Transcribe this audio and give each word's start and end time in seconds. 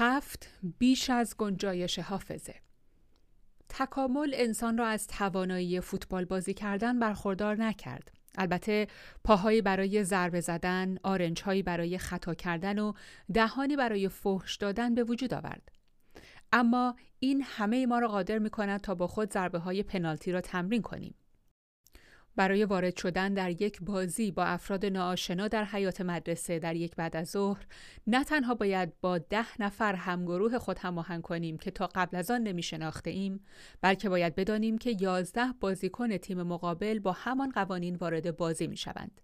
هفت 0.00 0.48
بیش 0.78 1.10
از 1.10 1.36
گنجایش 1.36 1.98
حافظه 1.98 2.54
تکامل 3.68 4.30
انسان 4.34 4.78
را 4.78 4.86
از 4.86 5.06
توانایی 5.06 5.80
فوتبال 5.80 6.24
بازی 6.24 6.54
کردن 6.54 6.98
برخوردار 6.98 7.56
نکرد. 7.56 8.12
البته 8.34 8.86
پاهایی 9.24 9.62
برای 9.62 10.04
ضربه 10.04 10.40
زدن، 10.40 10.98
آرنجهایی 11.02 11.62
برای 11.62 11.98
خطا 11.98 12.34
کردن 12.34 12.78
و 12.78 12.92
دهانی 13.34 13.76
برای 13.76 14.08
فحش 14.08 14.56
دادن 14.56 14.94
به 14.94 15.04
وجود 15.04 15.34
آورد. 15.34 15.72
اما 16.52 16.96
این 17.18 17.42
همه 17.46 17.86
ما 17.86 17.98
را 17.98 18.08
قادر 18.08 18.38
می 18.38 18.50
کند 18.50 18.80
تا 18.80 18.94
با 18.94 19.06
خود 19.06 19.32
ضربه 19.32 19.58
های 19.58 19.82
پنالتی 19.82 20.32
را 20.32 20.40
تمرین 20.40 20.82
کنیم. 20.82 21.14
برای 22.38 22.64
وارد 22.64 22.96
شدن 22.96 23.34
در 23.34 23.62
یک 23.62 23.82
بازی 23.82 24.30
با 24.30 24.44
افراد 24.44 24.86
ناآشنا 24.86 25.48
در 25.48 25.64
حیات 25.64 26.00
مدرسه 26.00 26.58
در 26.58 26.76
یک 26.76 26.96
بعد 26.96 27.16
از 27.16 27.30
ظهر 27.30 27.66
نه 28.06 28.24
تنها 28.24 28.54
باید 28.54 28.92
با 29.00 29.18
ده 29.18 29.62
نفر 29.62 29.94
همگروه 29.94 30.58
خود 30.58 30.78
هماهنگ 30.78 31.22
کنیم 31.22 31.58
که 31.58 31.70
تا 31.70 31.88
قبل 31.94 32.16
از 32.16 32.30
آن 32.30 32.42
نمی 32.42 32.62
شناخته 32.62 33.10
ایم 33.10 33.40
بلکه 33.80 34.08
باید 34.08 34.34
بدانیم 34.34 34.78
که 34.78 34.96
یازده 35.00 35.52
بازیکن 35.60 36.16
تیم 36.16 36.42
مقابل 36.42 36.98
با 36.98 37.12
همان 37.12 37.50
قوانین 37.50 37.96
وارد 37.96 38.36
بازی 38.36 38.66
می 38.66 38.76
شوند. 38.76 39.20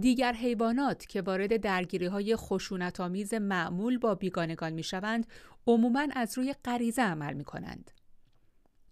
دیگر 0.00 0.32
حیوانات 0.32 1.06
که 1.06 1.22
وارد 1.22 1.56
درگیری 1.56 2.06
های 2.06 2.36
خشونت 2.36 3.00
آمیز 3.00 3.34
معمول 3.34 3.98
با 3.98 4.14
بیگانگان 4.14 4.72
می 4.72 4.82
شوند 4.82 5.26
عموماً 5.66 6.06
از 6.12 6.38
روی 6.38 6.54
غریزه 6.64 7.02
عمل 7.02 7.32
می 7.32 7.44
کنند. 7.44 7.90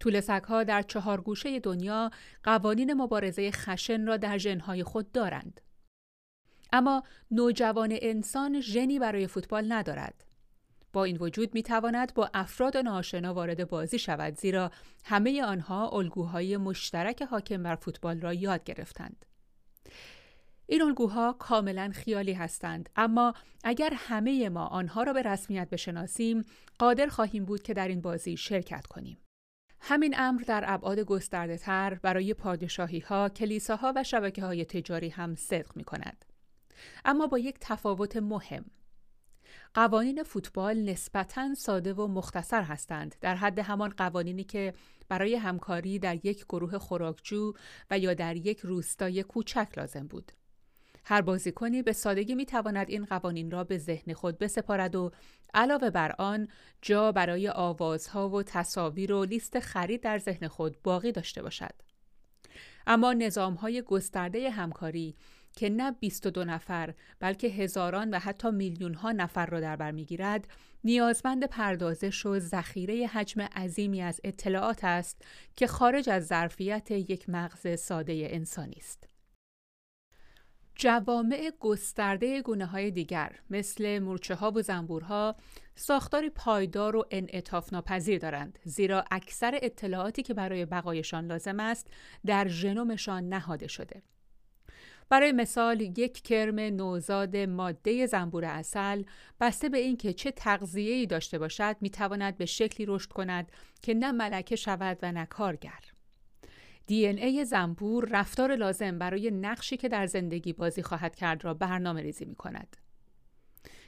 طول 0.01 0.23
ها 0.49 0.65
در 0.65 0.83
چهار 0.83 1.21
گوشه 1.21 1.61
دنیا 1.61 2.11
قوانین 2.45 2.95
مبارزه 2.95 3.51
خشن 3.51 4.07
را 4.07 4.17
در 4.17 4.39
ژنهای 4.39 4.85
خود 4.85 5.13
دارند. 5.13 5.61
اما 6.73 7.03
نوجوان 7.31 7.99
انسان 8.03 8.61
ژنی 8.61 8.99
برای 8.99 9.27
فوتبال 9.27 9.73
ندارد. 9.73 10.25
با 10.93 11.05
این 11.05 11.17
وجود 11.17 11.55
می 11.55 11.63
تواند 11.63 12.15
با 12.15 12.31
افراد 12.35 12.77
ناشنا 12.77 13.35
وارد 13.35 13.69
بازی 13.69 13.99
شود 13.99 14.37
زیرا 14.37 14.71
همه 15.05 15.43
آنها 15.43 15.89
الگوهای 15.89 16.57
مشترک 16.57 17.23
حاکم 17.23 17.63
بر 17.63 17.75
فوتبال 17.75 18.21
را 18.21 18.35
یاد 18.35 18.65
گرفتند. 18.65 19.27
این 20.67 20.83
الگوها 20.83 21.33
کاملا 21.33 21.91
خیالی 21.95 22.33
هستند 22.33 22.91
اما 22.97 23.35
اگر 23.65 23.93
همه 23.97 24.49
ما 24.49 24.67
آنها 24.67 25.03
را 25.03 25.13
به 25.13 25.23
رسمیت 25.23 25.71
بشناسیم 25.71 26.45
قادر 26.79 27.07
خواهیم 27.07 27.45
بود 27.45 27.63
که 27.63 27.75
در 27.75 27.89
این 27.89 28.01
بازی 28.01 28.37
شرکت 28.37 28.87
کنیم. 28.87 29.19
همین 29.81 30.15
امر 30.19 30.43
در 30.47 30.65
ابعاد 30.67 31.01
گسترده 31.01 31.57
تر 31.57 31.95
برای 31.95 32.35
پادشاهی 32.35 32.99
ها، 32.99 33.29
کلیساها 33.29 33.93
و 33.97 34.05
شبکه 34.05 34.45
های 34.45 34.65
تجاری 34.65 35.09
هم 35.09 35.35
صدق 35.35 35.77
می 35.77 35.85
کند. 35.85 36.25
اما 37.05 37.27
با 37.27 37.39
یک 37.39 37.57
تفاوت 37.61 38.17
مهم. 38.17 38.65
قوانین 39.75 40.23
فوتبال 40.23 40.77
نسبتاً 40.77 41.55
ساده 41.55 41.95
و 41.95 42.07
مختصر 42.07 42.63
هستند 42.63 43.15
در 43.21 43.35
حد 43.35 43.59
همان 43.59 43.91
قوانینی 43.91 44.45
که 44.45 44.75
برای 45.09 45.35
همکاری 45.35 45.99
در 45.99 46.27
یک 46.27 46.45
گروه 46.45 46.79
خوراکجو 46.79 47.53
و 47.91 47.99
یا 47.99 48.15
در 48.15 48.37
یک 48.37 48.61
روستای 48.61 49.23
کوچک 49.23 49.69
لازم 49.77 50.07
بود. 50.07 50.33
هر 51.05 51.21
بازیکنی 51.21 51.83
به 51.83 51.93
سادگی 51.93 52.35
می 52.35 52.47
تواند 52.47 52.91
این 52.91 53.05
قوانین 53.05 53.51
را 53.51 53.65
به 53.65 53.79
ذهن 53.79 54.13
خود 54.13 54.39
بسپارد 54.39 54.97
و 54.97 55.11
علاوه 55.55 55.91
بر 55.91 56.15
آن 56.19 56.49
جا 56.83 57.13
برای 57.13 57.49
آوازها 57.49 58.29
و 58.29 58.43
تصاویر 58.43 59.13
و 59.13 59.25
لیست 59.25 59.61
خرید 59.61 60.01
در 60.01 60.19
ذهن 60.19 60.49
خود 60.49 60.83
باقی 60.83 61.13
داشته 61.13 61.43
باشد. 61.43 61.75
اما 62.87 63.13
نظام 63.13 63.55
های 63.55 63.83
گسترده 63.83 64.51
همکاری 64.51 65.17
که 65.57 65.71
نه 65.71 65.93
22 65.93 66.45
نفر 66.45 66.95
بلکه 67.21 67.49
هزاران 67.49 68.11
و 68.11 68.19
حتی 68.19 68.51
میلیون 68.51 68.95
ها 68.95 69.13
نفر 69.13 69.47
را 69.47 69.61
در 69.61 69.77
بر 69.77 69.91
می‌گیرد 69.91 70.49
نیازمند 70.85 71.45
پردازش 71.45 72.27
و 72.27 72.39
ذخیره 72.39 73.07
حجم 73.07 73.41
عظیمی 73.41 74.03
از 74.03 74.21
اطلاعات 74.25 74.85
است 74.85 75.23
که 75.57 75.67
خارج 75.67 76.11
از 76.11 76.27
ظرفیت 76.27 76.91
یک 76.91 77.29
مغز 77.29 77.81
ساده 77.81 78.29
انسانی 78.31 78.77
است. 78.77 79.10
جوامع 80.81 81.53
گسترده 81.61 82.43
گونه 82.43 82.67
های 82.67 82.91
دیگر 82.91 83.33
مثل 83.51 83.99
مورچه 83.99 84.35
ها 84.35 84.53
و 84.55 84.63
زنبورها 84.63 85.37
ساختاری 85.75 86.31
پایدار 86.31 86.97
و 86.97 87.05
انعطاف 87.11 87.73
ناپذیر 87.73 88.19
دارند 88.19 88.59
زیرا 88.65 89.05
اکثر 89.11 89.59
اطلاعاتی 89.63 90.23
که 90.23 90.35
برای 90.35 90.67
بقایشان 90.67 91.27
لازم 91.27 91.61
است 91.61 91.87
در 92.27 92.49
ژنومشان 92.49 93.29
نهاده 93.29 93.67
شده. 93.67 94.03
برای 95.09 95.33
مثال 95.33 95.81
یک 95.81 96.23
کرم 96.23 96.61
نوزاد 96.61 97.37
ماده 97.37 98.07
زنبور 98.07 98.45
اصل 98.45 99.03
بسته 99.41 99.69
به 99.69 99.79
اینکه 99.79 100.13
چه 100.13 100.31
تغذیه‌ای 100.31 101.07
داشته 101.07 101.39
باشد 101.39 101.77
می‌تواند 101.81 102.37
به 102.37 102.47
شکلی 102.47 102.87
رشد 102.87 103.13
کند 103.13 103.53
که 103.83 103.95
نه 103.95 104.13
ملکه 104.13 104.57
شود 104.57 104.99
و 105.03 105.13
نه 105.13 105.27
کارگر. 105.27 106.00
دی 106.91 107.07
ای 107.07 107.45
زنبور 107.45 108.09
رفتار 108.11 108.57
لازم 108.57 108.99
برای 108.99 109.31
نقشی 109.31 109.77
که 109.77 109.89
در 109.89 110.07
زندگی 110.07 110.53
بازی 110.53 110.83
خواهد 110.83 111.15
کرد 111.15 111.45
را 111.45 111.55
برنامه 111.55 112.03
ریزی 112.03 112.25
می 112.25 112.35
کند. 112.35 112.77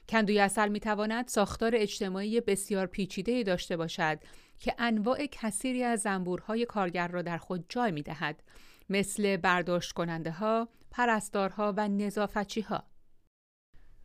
کندوی 0.08 0.40
اصل 0.40 0.68
می 0.68 0.80
تواند 0.80 1.28
ساختار 1.28 1.72
اجتماعی 1.74 2.40
بسیار 2.40 2.86
پیچیده 2.86 3.42
داشته 3.42 3.76
باشد 3.76 4.18
که 4.58 4.74
انواع 4.78 5.26
کثیری 5.26 5.82
از 5.84 6.00
زنبورهای 6.00 6.66
کارگر 6.66 7.08
را 7.08 7.22
در 7.22 7.38
خود 7.38 7.64
جای 7.68 7.90
می 7.90 8.02
دهد 8.02 8.42
مثل 8.88 9.36
برداشت 9.36 9.92
کننده 9.92 10.30
ها، 10.30 10.68
پرستارها 10.90 11.74
و 11.76 11.88
نظافتچی 11.88 12.60
ها. 12.60 12.84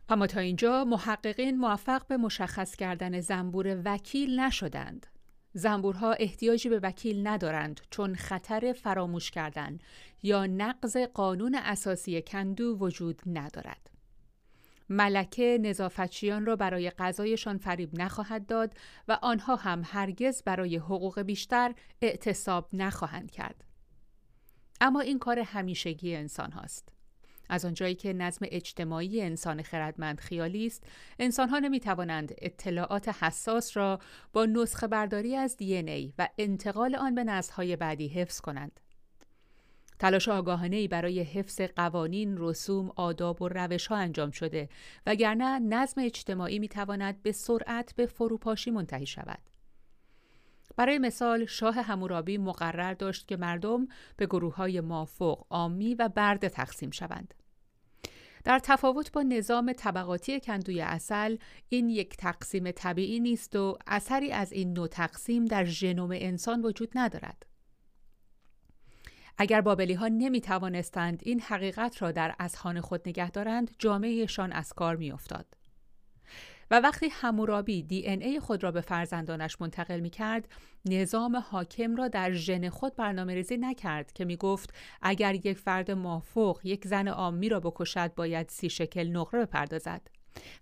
اما 0.09 0.27
تا 0.27 0.39
اینجا 0.39 0.85
محققین 0.85 1.57
موفق 1.57 2.07
به 2.07 2.17
مشخص 2.17 2.75
کردن 2.75 3.21
زنبور 3.21 3.81
وکیل 3.85 4.39
نشدند. 4.39 5.07
زنبورها 5.57 6.13
احتیاجی 6.13 6.69
به 6.69 6.79
وکیل 6.79 7.27
ندارند 7.27 7.81
چون 7.89 8.15
خطر 8.15 8.73
فراموش 8.73 9.31
کردن 9.31 9.77
یا 10.23 10.45
نقض 10.45 10.97
قانون 10.97 11.55
اساسی 11.55 12.21
کندو 12.21 12.77
وجود 12.79 13.21
ندارد. 13.25 13.89
ملکه 14.89 15.57
نظافتچیان 15.61 16.45
را 16.45 16.55
برای 16.55 16.89
غذایشان 16.89 17.57
فریب 17.57 18.01
نخواهد 18.01 18.45
داد 18.45 18.73
و 19.07 19.19
آنها 19.21 19.55
هم 19.55 19.81
هرگز 19.85 20.43
برای 20.43 20.77
حقوق 20.77 21.21
بیشتر 21.21 21.73
اعتصاب 22.01 22.69
نخواهند 22.73 23.31
کرد. 23.31 23.63
اما 24.81 24.99
این 24.99 25.19
کار 25.19 25.39
همیشگی 25.39 26.15
انسان 26.15 26.51
هاست. 26.51 26.96
از 27.49 27.65
آنجایی 27.65 27.95
که 27.95 28.13
نظم 28.13 28.45
اجتماعی 28.51 29.21
انسان 29.21 29.61
خردمند 29.61 30.19
خیالی 30.19 30.65
است 30.65 30.83
انسانها 31.19 31.59
نمی 31.59 31.79
توانند 31.79 32.33
اطلاعات 32.37 33.09
حساس 33.09 33.77
را 33.77 33.99
با 34.33 34.45
نسخه 34.45 34.87
برداری 34.87 35.35
از 35.35 35.57
دی 35.57 35.75
ای 35.75 36.13
و 36.17 36.29
انتقال 36.37 36.95
آن 36.95 37.15
به 37.15 37.23
نسل‌های 37.23 37.75
بعدی 37.75 38.07
حفظ 38.07 38.41
کنند 38.41 38.79
تلاش 39.99 40.27
آگاهانه 40.27 40.87
برای 40.87 41.19
حفظ 41.19 41.61
قوانین، 41.61 42.35
رسوم، 42.37 42.91
آداب 42.95 43.41
و 43.41 43.47
روش 43.47 43.87
ها 43.87 43.95
انجام 43.95 44.31
شده 44.31 44.69
وگرنه 45.05 45.59
نظم 45.59 46.01
اجتماعی 46.01 46.59
می 46.59 46.67
تواند 46.67 47.23
به 47.23 47.31
سرعت 47.31 47.93
به 47.95 48.05
فروپاشی 48.05 48.71
منتهی 48.71 49.05
شود. 49.05 49.39
برای 50.75 50.97
مثال 50.97 51.45
شاه 51.45 51.75
همورابی 51.81 52.37
مقرر 52.37 52.93
داشت 52.93 53.27
که 53.27 53.37
مردم 53.37 53.87
به 54.17 54.25
گروه 54.25 54.55
های 54.55 54.81
مافوق، 54.81 55.45
آمی 55.49 55.95
و 55.95 56.09
برده 56.09 56.49
تقسیم 56.49 56.91
شوند. 56.91 57.33
در 58.43 58.59
تفاوت 58.59 59.11
با 59.11 59.23
نظام 59.23 59.73
طبقاتی 59.73 60.39
کندوی 60.39 60.81
اصل 60.81 61.37
این 61.69 61.89
یک 61.89 62.17
تقسیم 62.17 62.71
طبیعی 62.71 63.19
نیست 63.19 63.55
و 63.55 63.77
اثری 63.87 64.31
از 64.31 64.51
این 64.51 64.73
نوع 64.73 64.87
تقسیم 64.87 65.45
در 65.45 65.65
ژنوم 65.65 66.11
انسان 66.13 66.61
وجود 66.61 66.91
ندارد. 66.95 67.45
اگر 69.37 69.61
بابلی 69.61 69.93
ها 69.93 70.07
نمی 70.07 70.41
توانستند 70.41 71.21
این 71.25 71.39
حقیقت 71.39 72.01
را 72.01 72.11
در 72.11 72.35
اذهان 72.39 72.81
خود 72.81 73.09
نگه 73.09 73.31
دارند 73.31 73.71
جامعهشان 73.79 74.51
از 74.51 74.73
کار 74.73 74.95
می 74.95 75.11
افتاد. 75.11 75.56
و 76.71 76.79
وقتی 76.79 77.09
همورابی 77.11 77.83
دی 77.83 78.07
ان 78.07 78.21
ای 78.21 78.39
خود 78.39 78.63
را 78.63 78.71
به 78.71 78.81
فرزندانش 78.81 79.61
منتقل 79.61 79.99
می 79.99 80.09
کرد 80.09 80.47
نظام 80.85 81.35
حاکم 81.35 81.95
را 81.95 82.07
در 82.07 82.31
ژن 82.31 82.69
خود 82.69 82.95
برنامه 82.95 83.33
ریزی 83.35 83.57
نکرد 83.57 84.13
که 84.13 84.25
می 84.25 84.37
گفت 84.37 84.73
اگر 85.01 85.35
یک 85.35 85.53
فرد 85.53 85.91
مافوق 85.91 86.59
یک 86.63 86.87
زن 86.87 87.07
آمی 87.07 87.49
را 87.49 87.59
بکشد 87.59 88.15
باید 88.15 88.49
سی 88.49 88.69
شکل 88.69 89.07
نقره 89.07 89.45
بپردازد 89.45 90.01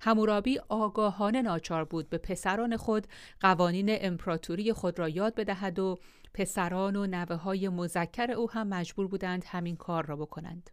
همورابی 0.01 0.59
آگاهانه 0.69 1.41
ناچار 1.41 1.83
بود 1.85 2.09
به 2.09 2.17
پسران 2.17 2.77
خود 2.77 3.07
قوانین 3.39 3.87
امپراتوری 3.89 4.73
خود 4.73 4.99
را 4.99 5.09
یاد 5.09 5.35
بدهد 5.35 5.79
و 5.79 5.97
پسران 6.33 6.95
و 6.95 7.07
نوه 7.07 7.35
های 7.35 7.69
مذکر 7.69 8.31
او 8.31 8.51
هم 8.51 8.67
مجبور 8.67 9.07
بودند 9.07 9.45
همین 9.47 9.75
کار 9.75 10.05
را 10.05 10.15
بکنند. 10.15 10.69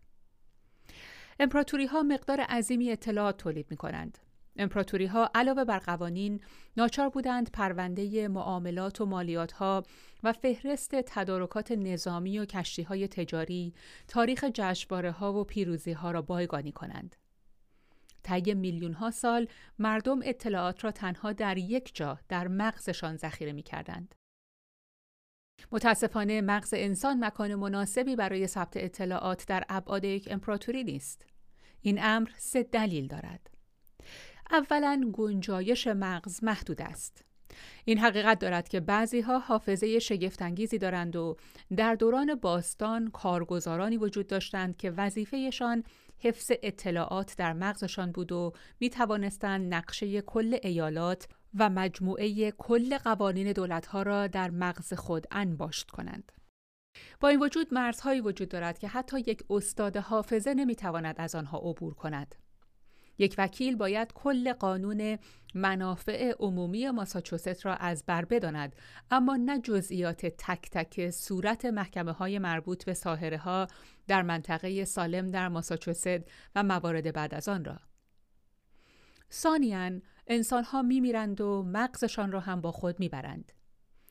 امپراتوری 1.40 1.86
ها 1.86 2.02
مقدار 2.02 2.40
عظیمی 2.40 2.90
اطلاعات 2.90 3.36
تولید 3.36 3.66
می 3.70 3.76
کنند. 3.76 4.18
امپراتوری 4.56 5.06
ها 5.06 5.30
علاوه 5.34 5.64
بر 5.64 5.78
قوانین 5.78 6.40
ناچار 6.76 7.08
بودند 7.08 7.50
پرونده 7.50 8.28
معاملات 8.28 9.00
و 9.00 9.06
مالیات 9.06 9.52
ها 9.52 9.82
و 10.22 10.32
فهرست 10.32 10.94
تدارکات 10.94 11.72
نظامی 11.72 12.38
و 12.38 12.44
کشتی 12.44 12.82
های 12.82 13.08
تجاری، 13.08 13.74
تاریخ 14.08 14.44
جشنواره 14.54 15.10
ها 15.10 15.32
و 15.32 15.44
پیروزی 15.44 15.92
ها 15.92 16.10
را 16.10 16.22
بایگانی 16.22 16.72
کنند. 16.72 17.16
طی 18.22 18.54
میلیون 18.54 18.92
ها 18.92 19.10
سال 19.10 19.48
مردم 19.78 20.20
اطلاعات 20.24 20.84
را 20.84 20.90
تنها 20.90 21.32
در 21.32 21.58
یک 21.58 21.94
جا 21.94 22.18
در 22.28 22.48
مغزشان 22.48 23.16
ذخیره 23.16 23.52
می 23.52 23.62
کردند. 23.62 24.14
متاسفانه 25.72 26.40
مغز 26.40 26.74
انسان 26.76 27.24
مکان 27.24 27.54
مناسبی 27.54 28.16
برای 28.16 28.46
ثبت 28.46 28.72
اطلاعات 28.76 29.46
در 29.46 29.64
ابعاد 29.68 30.04
یک 30.04 30.28
امپراتوری 30.30 30.84
نیست. 30.84 31.26
این 31.80 31.98
امر 32.02 32.30
سه 32.36 32.62
دلیل 32.62 33.06
دارد. 33.06 33.50
اولا 34.52 35.10
گنجایش 35.12 35.86
مغز 35.86 36.44
محدود 36.44 36.82
است. 36.82 37.24
این 37.84 37.98
حقیقت 37.98 38.38
دارد 38.38 38.68
که 38.68 38.80
بعضی 38.80 39.20
ها 39.20 39.38
حافظه 39.38 39.98
شگفتانگیزی 39.98 40.78
دارند 40.78 41.16
و 41.16 41.36
در 41.76 41.94
دوران 41.94 42.34
باستان 42.34 43.10
کارگزارانی 43.10 43.96
وجود 43.96 44.26
داشتند 44.26 44.76
که 44.76 44.90
وظیفهشان 44.90 45.84
حفظ 46.18 46.52
اطلاعات 46.62 47.34
در 47.36 47.52
مغزشان 47.52 48.12
بود 48.12 48.32
و 48.32 48.52
می 48.80 48.90
توانستند 48.90 49.74
نقشه 49.74 50.20
کل 50.20 50.58
ایالات 50.62 51.28
و 51.54 51.70
مجموعه 51.70 52.50
کل 52.50 52.98
قوانین 52.98 53.52
دولتها 53.52 54.02
را 54.02 54.26
در 54.26 54.50
مغز 54.50 54.92
خود 54.92 55.26
انباشت 55.30 55.90
کنند. 55.90 56.32
با 57.20 57.28
این 57.28 57.40
وجود 57.40 57.74
مرزهایی 57.74 58.20
وجود 58.20 58.48
دارد 58.48 58.78
که 58.78 58.88
حتی 58.88 59.20
یک 59.20 59.44
استاد 59.50 59.96
حافظه 59.96 60.54
نمی‌تواند 60.54 61.14
از 61.18 61.34
آنها 61.34 61.58
عبور 61.58 61.94
کند. 61.94 62.34
یک 63.18 63.34
وکیل 63.38 63.76
باید 63.76 64.12
کل 64.12 64.52
قانون 64.52 65.18
منافع 65.54 66.32
عمومی 66.38 66.90
ماساچوست 66.90 67.66
را 67.66 67.74
از 67.74 68.04
بر 68.06 68.24
بداند 68.24 68.76
اما 69.10 69.36
نه 69.36 69.58
جزئیات 69.58 70.26
تک 70.26 70.70
تک 70.70 71.10
صورت 71.10 71.64
محکمه 71.64 72.12
های 72.12 72.38
مربوط 72.38 72.84
به 72.84 72.94
ساهره 72.94 73.38
ها 73.38 73.66
در 74.08 74.22
منطقه 74.22 74.84
سالم 74.84 75.26
در 75.26 75.48
ماساچوست 75.48 76.20
و 76.54 76.62
موارد 76.62 77.12
بعد 77.12 77.34
از 77.34 77.48
آن 77.48 77.64
را. 77.64 77.80
ثانیاً 79.32 79.90
انسان 80.26 80.64
ها 80.64 80.82
می 80.82 81.00
میرند 81.00 81.40
و 81.40 81.62
مغزشان 81.62 82.32
را 82.32 82.40
هم 82.40 82.60
با 82.60 82.72
خود 82.72 83.00
می‌برند. 83.00 83.52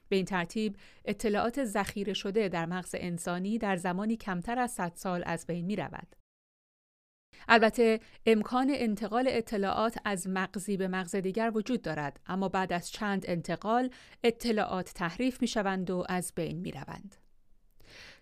به 0.10 0.16
این 0.16 0.26
ترتیب 0.26 0.78
اطلاعات 1.06 1.66
ذخیره 1.66 2.14
شده 2.14 2.50
در 2.50 2.66
مغز 2.66 2.96
انسانی 2.98 3.58
در 3.58 3.76
زمانی 3.76 4.18
کمتر 4.18 4.60
از 4.60 4.72
100 4.72 4.92
سال 4.96 5.24
از 5.26 5.48
بین 5.48 5.66
می 5.66 5.76
رود. 5.76 6.21
البته 7.48 8.00
امکان 8.26 8.72
انتقال 8.74 9.26
اطلاعات 9.30 9.98
از 10.06 10.28
مغزی 10.28 10.78
به 10.78 10.88
مغز 10.88 11.16
دیگر 11.16 11.52
وجود 11.56 11.82
دارد 11.82 12.20
اما 12.28 12.50
بعد 12.50 12.74
از 12.74 12.92
چند 12.92 13.26
انتقال 13.28 13.90
اطلاعات 14.24 14.94
تحریف 14.94 15.42
می 15.42 15.48
شوند 15.48 15.92
و 15.92 16.06
از 16.10 16.34
بین 16.36 16.58
می 16.58 16.72
روند. 16.72 17.16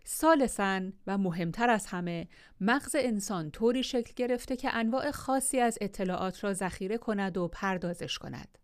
سالسن 0.04 0.94
و 1.08 1.18
مهمتر 1.18 1.70
از 1.70 1.86
همه 1.86 2.28
مغز 2.62 2.96
انسان 3.00 3.52
طوری 3.52 3.84
شکل 3.84 4.14
گرفته 4.16 4.56
که 4.56 4.76
انواع 4.76 5.12
خاصی 5.12 5.60
از 5.60 5.78
اطلاعات 5.82 6.44
را 6.44 6.54
ذخیره 6.54 6.98
کند 6.98 7.38
و 7.38 7.48
پردازش 7.48 8.18
کند. 8.18 8.58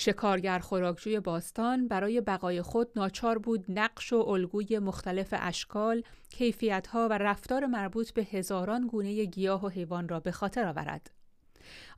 شکارگر 0.00 0.58
خوراکجوی 0.58 1.20
باستان 1.20 1.88
برای 1.88 2.20
بقای 2.20 2.62
خود 2.62 2.88
ناچار 2.96 3.38
بود 3.38 3.64
نقش 3.68 4.12
و 4.12 4.16
الگوی 4.16 4.78
مختلف 4.78 5.34
اشکال، 5.38 6.02
کیفیتها 6.30 7.08
و 7.08 7.12
رفتار 7.12 7.66
مربوط 7.66 8.10
به 8.10 8.22
هزاران 8.22 8.86
گونه 8.86 9.24
گیاه 9.24 9.64
و 9.64 9.68
حیوان 9.68 10.08
را 10.08 10.20
به 10.20 10.32
خاطر 10.32 10.66
آورد. 10.66 11.10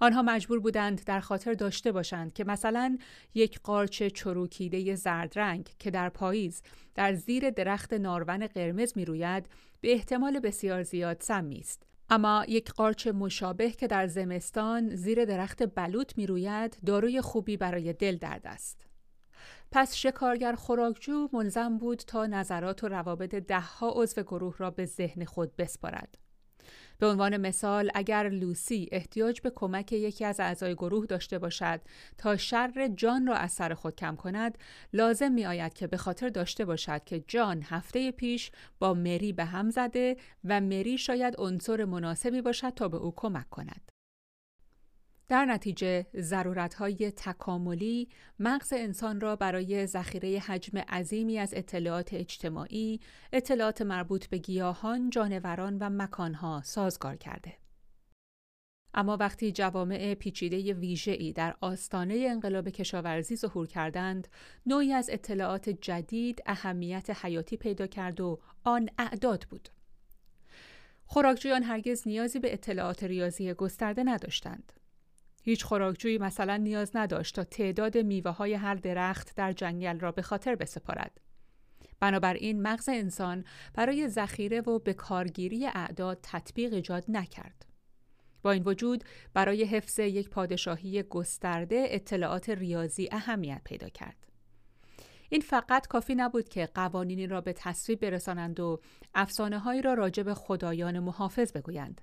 آنها 0.00 0.22
مجبور 0.22 0.60
بودند 0.60 1.04
در 1.04 1.20
خاطر 1.20 1.52
داشته 1.52 1.92
باشند 1.92 2.32
که 2.32 2.44
مثلا 2.44 2.98
یک 3.34 3.60
قارچ 3.60 4.02
چروکیده 4.02 4.94
زرد 4.94 5.38
رنگ 5.38 5.70
که 5.78 5.90
در 5.90 6.08
پاییز 6.08 6.62
در 6.94 7.14
زیر 7.14 7.50
درخت 7.50 7.92
نارون 7.92 8.46
قرمز 8.46 8.92
می 8.96 9.04
روید 9.04 9.46
به 9.80 9.92
احتمال 9.92 10.40
بسیار 10.40 10.82
زیاد 10.82 11.20
سمی 11.20 11.58
است 11.58 11.91
اما 12.14 12.44
یک 12.48 12.72
قارچ 12.72 13.06
مشابه 13.06 13.70
که 13.70 13.86
در 13.86 14.06
زمستان 14.06 14.96
زیر 14.96 15.24
درخت 15.24 15.74
بلوط 15.74 16.18
می 16.18 16.26
روید 16.26 16.78
داروی 16.86 17.20
خوبی 17.20 17.56
برای 17.56 17.92
دل 17.92 18.16
درد 18.16 18.46
است. 18.46 18.86
پس 19.70 19.94
شکارگر 19.94 20.54
خوراکجو 20.54 21.28
ملزم 21.32 21.78
بود 21.78 21.98
تا 21.98 22.26
نظرات 22.26 22.84
و 22.84 22.88
روابط 22.88 23.34
دهها 23.34 23.92
عضو 23.96 24.22
گروه 24.22 24.56
را 24.58 24.70
به 24.70 24.84
ذهن 24.84 25.24
خود 25.24 25.56
بسپارد. 25.56 26.18
به 27.02 27.08
عنوان 27.08 27.36
مثال 27.36 27.90
اگر 27.94 28.28
لوسی 28.28 28.88
احتیاج 28.92 29.40
به 29.40 29.52
کمک 29.54 29.92
یکی 29.92 30.24
از 30.24 30.40
اعضای 30.40 30.74
گروه 30.74 31.06
داشته 31.06 31.38
باشد 31.38 31.80
تا 32.18 32.36
شر 32.36 32.88
جان 32.96 33.26
را 33.26 33.34
از 33.34 33.52
سر 33.52 33.74
خود 33.74 33.96
کم 33.96 34.16
کند 34.16 34.58
لازم 34.92 35.32
می 35.32 35.46
آید 35.46 35.74
که 35.74 35.86
به 35.86 35.96
خاطر 35.96 36.28
داشته 36.28 36.64
باشد 36.64 37.04
که 37.04 37.24
جان 37.28 37.62
هفته 37.62 38.10
پیش 38.10 38.50
با 38.78 38.94
مری 38.94 39.32
به 39.32 39.44
هم 39.44 39.70
زده 39.70 40.16
و 40.44 40.60
مری 40.60 40.98
شاید 40.98 41.34
عنصر 41.38 41.84
مناسبی 41.84 42.42
باشد 42.42 42.70
تا 42.70 42.88
به 42.88 42.96
او 42.96 43.12
کمک 43.16 43.50
کند. 43.50 43.91
در 45.28 45.44
نتیجه 45.44 46.06
ضرورتهای 46.16 47.10
تکاملی 47.10 48.08
مغز 48.38 48.72
انسان 48.76 49.20
را 49.20 49.36
برای 49.36 49.86
ذخیره 49.86 50.38
حجم 50.38 50.78
عظیمی 50.78 51.38
از 51.38 51.54
اطلاعات 51.54 52.14
اجتماعی، 52.14 53.00
اطلاعات 53.32 53.82
مربوط 53.82 54.26
به 54.26 54.38
گیاهان، 54.38 55.10
جانوران 55.10 55.78
و 55.78 55.90
مکانها 55.90 56.62
سازگار 56.64 57.16
کرده. 57.16 57.54
اما 58.94 59.16
وقتی 59.16 59.52
جوامع 59.52 60.14
پیچیده 60.14 60.74
ویژه‌ای 60.74 61.32
در 61.32 61.56
آستانه 61.60 62.26
انقلاب 62.30 62.68
کشاورزی 62.68 63.36
ظهور 63.36 63.66
کردند، 63.66 64.28
نوعی 64.66 64.92
از 64.92 65.10
اطلاعات 65.12 65.68
جدید 65.68 66.42
اهمیت 66.46 67.10
حیاتی 67.24 67.56
پیدا 67.56 67.86
کرد 67.86 68.20
و 68.20 68.40
آن 68.64 68.88
اعداد 68.98 69.46
بود. 69.50 69.68
خوراکجویان 71.06 71.62
هرگز 71.62 72.08
نیازی 72.08 72.38
به 72.38 72.52
اطلاعات 72.52 73.04
ریاضی 73.04 73.54
گسترده 73.54 74.02
نداشتند. 74.04 74.72
هیچ 75.42 75.64
خوراکجویی 75.64 76.18
مثلا 76.18 76.56
نیاز 76.56 76.90
نداشت 76.96 77.34
تا 77.34 77.44
تعداد 77.44 77.98
میوه 77.98 78.30
های 78.30 78.54
هر 78.54 78.74
درخت 78.74 79.36
در 79.36 79.52
جنگل 79.52 80.00
را 80.00 80.12
به 80.12 80.22
خاطر 80.22 80.54
بسپارد. 80.54 81.20
بنابراین 82.00 82.62
مغز 82.62 82.88
انسان 82.88 83.44
برای 83.74 84.08
ذخیره 84.08 84.60
و 84.60 84.78
به 84.78 84.92
کارگیری 84.92 85.66
اعداد 85.66 86.18
تطبیق 86.22 86.72
ایجاد 86.72 87.04
نکرد. 87.08 87.66
با 88.42 88.52
این 88.52 88.62
وجود 88.62 89.04
برای 89.34 89.64
حفظ 89.64 89.98
یک 89.98 90.30
پادشاهی 90.30 91.02
گسترده 91.02 91.86
اطلاعات 91.88 92.48
ریاضی 92.48 93.08
اهمیت 93.12 93.60
پیدا 93.64 93.88
کرد. 93.88 94.26
این 95.28 95.40
فقط 95.40 95.86
کافی 95.86 96.14
نبود 96.14 96.48
که 96.48 96.68
قوانینی 96.74 97.26
را 97.26 97.40
به 97.40 97.52
تصویب 97.52 98.00
برسانند 98.00 98.60
و 98.60 98.80
افسانه 99.14 99.58
هایی 99.58 99.82
را 99.82 99.94
راجع 99.94 100.22
به 100.22 100.34
خدایان 100.34 100.98
محافظ 100.98 101.52
بگویند. 101.52 102.00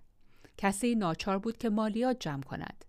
کسی 0.57 0.95
ناچار 0.95 1.39
بود 1.39 1.57
که 1.57 1.69
مالیات 1.69 2.19
جمع 2.19 2.43
کند. 2.43 2.85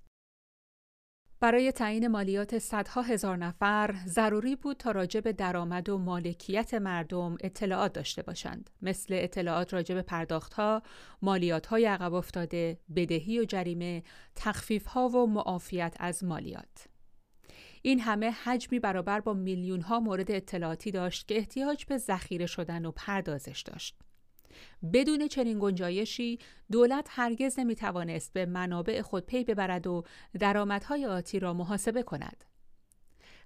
برای 1.40 1.72
تعیین 1.72 2.08
مالیات 2.08 2.58
صدها 2.58 3.02
هزار 3.02 3.36
نفر 3.36 3.94
ضروری 4.06 4.56
بود 4.56 4.76
تا 4.76 4.90
راجع 4.90 5.20
درآمد 5.20 5.88
و 5.88 5.98
مالکیت 5.98 6.74
مردم 6.74 7.36
اطلاعات 7.40 7.92
داشته 7.92 8.22
باشند 8.22 8.70
مثل 8.82 9.14
اطلاعات 9.18 9.74
راجع 9.74 9.94
به 9.94 10.02
پرداختها، 10.02 10.82
مالیات‌های 11.22 11.84
عقب 11.84 12.14
افتاده، 12.14 12.78
بدهی 12.96 13.40
و 13.40 13.44
جریمه، 13.44 14.02
تخفیف‌ها 14.36 15.08
و 15.08 15.26
معافیت 15.26 15.96
از 16.00 16.24
مالیات. 16.24 16.86
این 17.82 18.00
همه 18.00 18.30
حجمی 18.30 18.78
برابر 18.78 19.20
با 19.20 19.34
میلیون‌ها 19.34 20.00
مورد 20.00 20.30
اطلاعاتی 20.30 20.90
داشت 20.90 21.28
که 21.28 21.36
احتیاج 21.36 21.84
به 21.84 21.98
ذخیره 21.98 22.46
شدن 22.46 22.84
و 22.84 22.90
پردازش 22.90 23.62
داشت. 23.66 23.96
بدون 24.92 25.28
چنین 25.28 25.58
گنجایشی 25.58 26.38
دولت 26.72 27.06
هرگز 27.10 27.58
نمی 27.58 27.74
توانست 27.74 28.32
به 28.32 28.46
منابع 28.46 29.02
خود 29.02 29.26
پی 29.26 29.44
ببرد 29.44 29.86
و 29.86 30.04
درآمدهای 30.38 31.06
آتی 31.06 31.38
را 31.38 31.54
محاسبه 31.54 32.02
کند. 32.02 32.44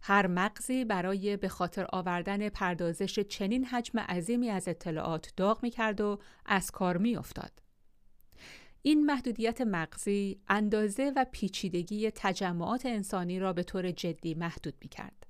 هر 0.03 0.27
مغزی 0.27 0.85
برای 0.85 1.37
به 1.37 1.49
خاطر 1.49 1.87
آوردن 1.93 2.49
پردازش 2.49 3.21
چنین 3.21 3.65
حجم 3.65 3.99
عظیمی 3.99 4.51
از 4.51 4.69
اطلاعات 4.69 5.33
داغ 5.37 5.63
می 5.63 5.71
کرد 5.71 6.01
و 6.01 6.19
از 6.47 6.71
کار 6.71 6.97
می 6.97 7.17
افتاد. 7.17 7.63
این 8.83 9.07
محدودیت 9.07 9.61
مغزی 9.61 10.41
اندازه 10.49 11.13
و 11.17 11.27
پیچیدگی 11.33 12.11
تجمعات 12.11 12.87
انسانی 12.87 13.39
را 13.39 13.53
به 13.53 13.63
طور 13.63 13.91
جدی 13.91 14.35
محدود 14.35 14.75
می 14.81 14.89
کرد. 14.89 15.24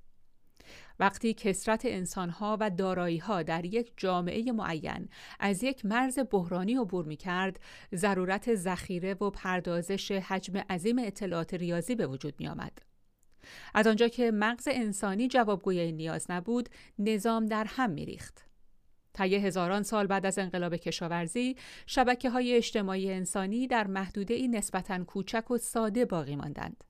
وقتی 0.99 1.33
کسرت 1.33 1.81
انسانها 1.85 2.57
و 2.59 2.69
داراییها 2.69 3.43
در 3.43 3.65
یک 3.65 3.93
جامعه 3.97 4.51
معین 4.51 5.09
از 5.39 5.63
یک 5.63 5.85
مرز 5.85 6.19
بحرانی 6.31 6.75
عبور 6.75 7.05
می 7.05 7.17
کرد، 7.17 7.59
ضرورت 7.95 8.55
ذخیره 8.55 9.13
و 9.13 9.29
پردازش 9.29 10.11
حجم 10.11 10.57
عظیم 10.57 10.99
اطلاعات 10.99 11.53
ریاضی 11.53 11.95
به 11.95 12.07
وجود 12.07 12.33
می 12.39 12.47
آمد. 12.47 12.77
از 13.73 13.87
آنجا 13.87 14.07
که 14.07 14.31
مغز 14.31 14.67
انسانی 14.71 15.27
جوابگوی 15.27 15.79
این 15.79 15.95
نیاز 15.95 16.25
نبود، 16.29 16.69
نظام 16.99 17.45
در 17.45 17.65
هم 17.67 17.91
می 17.91 18.05
ریخت. 18.05 18.45
طی 19.13 19.35
هزاران 19.35 19.83
سال 19.83 20.07
بعد 20.07 20.25
از 20.25 20.39
انقلاب 20.39 20.75
کشاورزی، 20.75 21.55
شبکه 21.85 22.29
های 22.29 22.53
اجتماعی 22.53 23.11
انسانی 23.11 23.67
در 23.67 23.87
محدوده 23.87 24.33
ای 24.33 24.47
نسبتاً 24.47 25.03
کوچک 25.03 25.51
و 25.51 25.57
ساده 25.57 26.05
باقی 26.05 26.35
ماندند. 26.35 26.83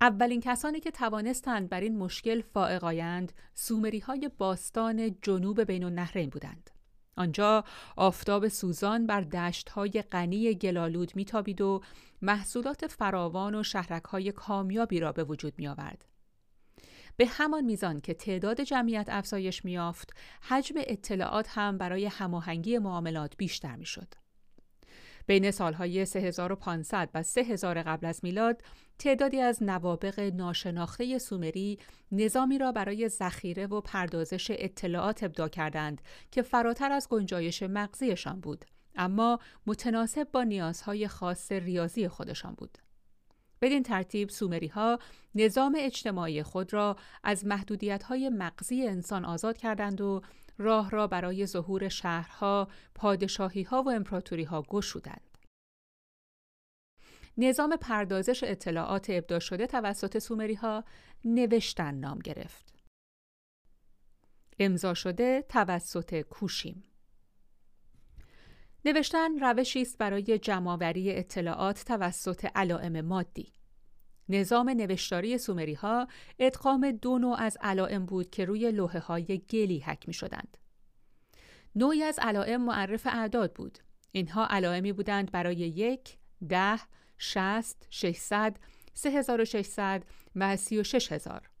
اولین 0.00 0.40
کسانی 0.40 0.80
که 0.80 0.90
توانستند 0.90 1.68
بر 1.68 1.80
این 1.80 1.98
مشکل 1.98 2.40
فائق 2.40 2.84
آیند 2.84 3.32
سومری 3.54 3.98
های 3.98 4.30
باستان 4.38 5.16
جنوب 5.22 5.64
بین 5.64 5.84
النهرین 5.84 6.30
بودند. 6.30 6.70
آنجا 7.16 7.64
آفتاب 7.96 8.48
سوزان 8.48 9.06
بر 9.06 9.20
دشتهای 9.20 10.02
غنی 10.12 10.54
گلالود 10.54 11.16
میتابید 11.16 11.60
و 11.60 11.82
محصولات 12.22 12.86
فراوان 12.86 13.54
و 13.54 13.62
شهرکهای 13.62 14.32
کامیابی 14.32 15.00
را 15.00 15.12
به 15.12 15.24
وجود 15.24 15.52
می 15.58 15.68
آورد. 15.68 16.04
به 17.16 17.26
همان 17.26 17.64
میزان 17.64 18.00
که 18.00 18.14
تعداد 18.14 18.60
جمعیت 18.60 19.06
افزایش 19.08 19.64
میافت، 19.64 20.12
حجم 20.40 20.74
اطلاعات 20.78 21.46
هم 21.50 21.78
برای 21.78 22.06
هماهنگی 22.06 22.78
معاملات 22.78 23.36
بیشتر 23.36 23.76
می‌شد. 23.76 24.14
بین 25.26 25.50
سالهای 25.50 26.04
3500 26.04 27.10
و 27.14 27.22
3000 27.22 27.82
قبل 27.82 28.06
از 28.06 28.20
میلاد 28.22 28.62
تعدادی 28.98 29.40
از 29.40 29.62
نوابق 29.62 30.20
ناشناخته 30.20 31.18
سومری 31.18 31.78
نظامی 32.12 32.58
را 32.58 32.72
برای 32.72 33.08
ذخیره 33.08 33.66
و 33.66 33.80
پردازش 33.80 34.50
اطلاعات 34.50 35.22
ابدا 35.22 35.48
کردند 35.48 36.02
که 36.30 36.42
فراتر 36.42 36.92
از 36.92 37.08
گنجایش 37.08 37.62
مغزیشان 37.62 38.40
بود 38.40 38.64
اما 38.96 39.38
متناسب 39.66 40.28
با 40.32 40.42
نیازهای 40.42 41.08
خاص 41.08 41.52
ریاضی 41.52 42.08
خودشان 42.08 42.54
بود. 42.54 42.78
بدین 43.62 43.82
ترتیب 43.82 44.28
سومری 44.28 44.66
ها 44.66 44.98
نظام 45.34 45.74
اجتماعی 45.78 46.42
خود 46.42 46.72
را 46.72 46.96
از 47.24 47.46
محدودیت 47.46 48.02
های 48.02 48.28
مغزی 48.28 48.86
انسان 48.86 49.24
آزاد 49.24 49.56
کردند 49.56 50.00
و 50.00 50.20
راه 50.58 50.90
را 50.90 51.06
برای 51.06 51.46
ظهور 51.46 51.88
شهرها، 51.88 52.68
پادشاهی 52.94 53.62
ها 53.62 53.82
و 53.82 53.90
امپراتوری 53.90 54.44
ها 54.44 54.62
گشودند. 54.62 55.38
نظام 57.38 57.76
پردازش 57.76 58.44
اطلاعات 58.44 59.10
ابدا 59.10 59.38
شده 59.38 59.66
توسط 59.66 60.18
سومری 60.18 60.54
ها 60.54 60.84
نوشتن 61.24 61.94
نام 61.94 62.18
گرفت. 62.18 62.74
امضا 64.58 64.94
شده 64.94 65.42
توسط 65.48 66.20
کوشیم. 66.20 66.84
نوشتن 68.84 69.38
روشی 69.38 69.82
است 69.82 69.98
برای 69.98 70.38
جمعآوری 70.38 71.12
اطلاعات 71.12 71.84
توسط 71.84 72.46
علائم 72.54 73.00
مادی. 73.00 73.55
نظام 74.28 74.68
نوشتاری 74.68 75.38
سومری 75.38 75.74
ها 75.74 76.08
ادغام 76.38 76.90
دو 76.90 77.18
نوع 77.18 77.40
از 77.40 77.58
علائم 77.60 78.06
بود 78.06 78.30
که 78.30 78.44
روی 78.44 78.72
لوحه 78.72 79.00
های 79.00 79.38
گلی 79.50 79.78
حک 79.78 80.08
می 80.08 80.14
شدند. 80.14 80.56
نوعی 81.74 82.02
از 82.02 82.18
علائم 82.18 82.64
معرف 82.64 83.06
اعداد 83.06 83.52
بود. 83.52 83.78
اینها 84.12 84.46
علائمی 84.46 84.92
بودند 84.92 85.30
برای 85.30 85.56
یک، 85.56 86.18
ده، 86.48 86.78
شست، 87.18 87.88
سه 88.94 89.10
هزار 89.10 89.40
و 89.40 89.44
36000. 90.56 91.55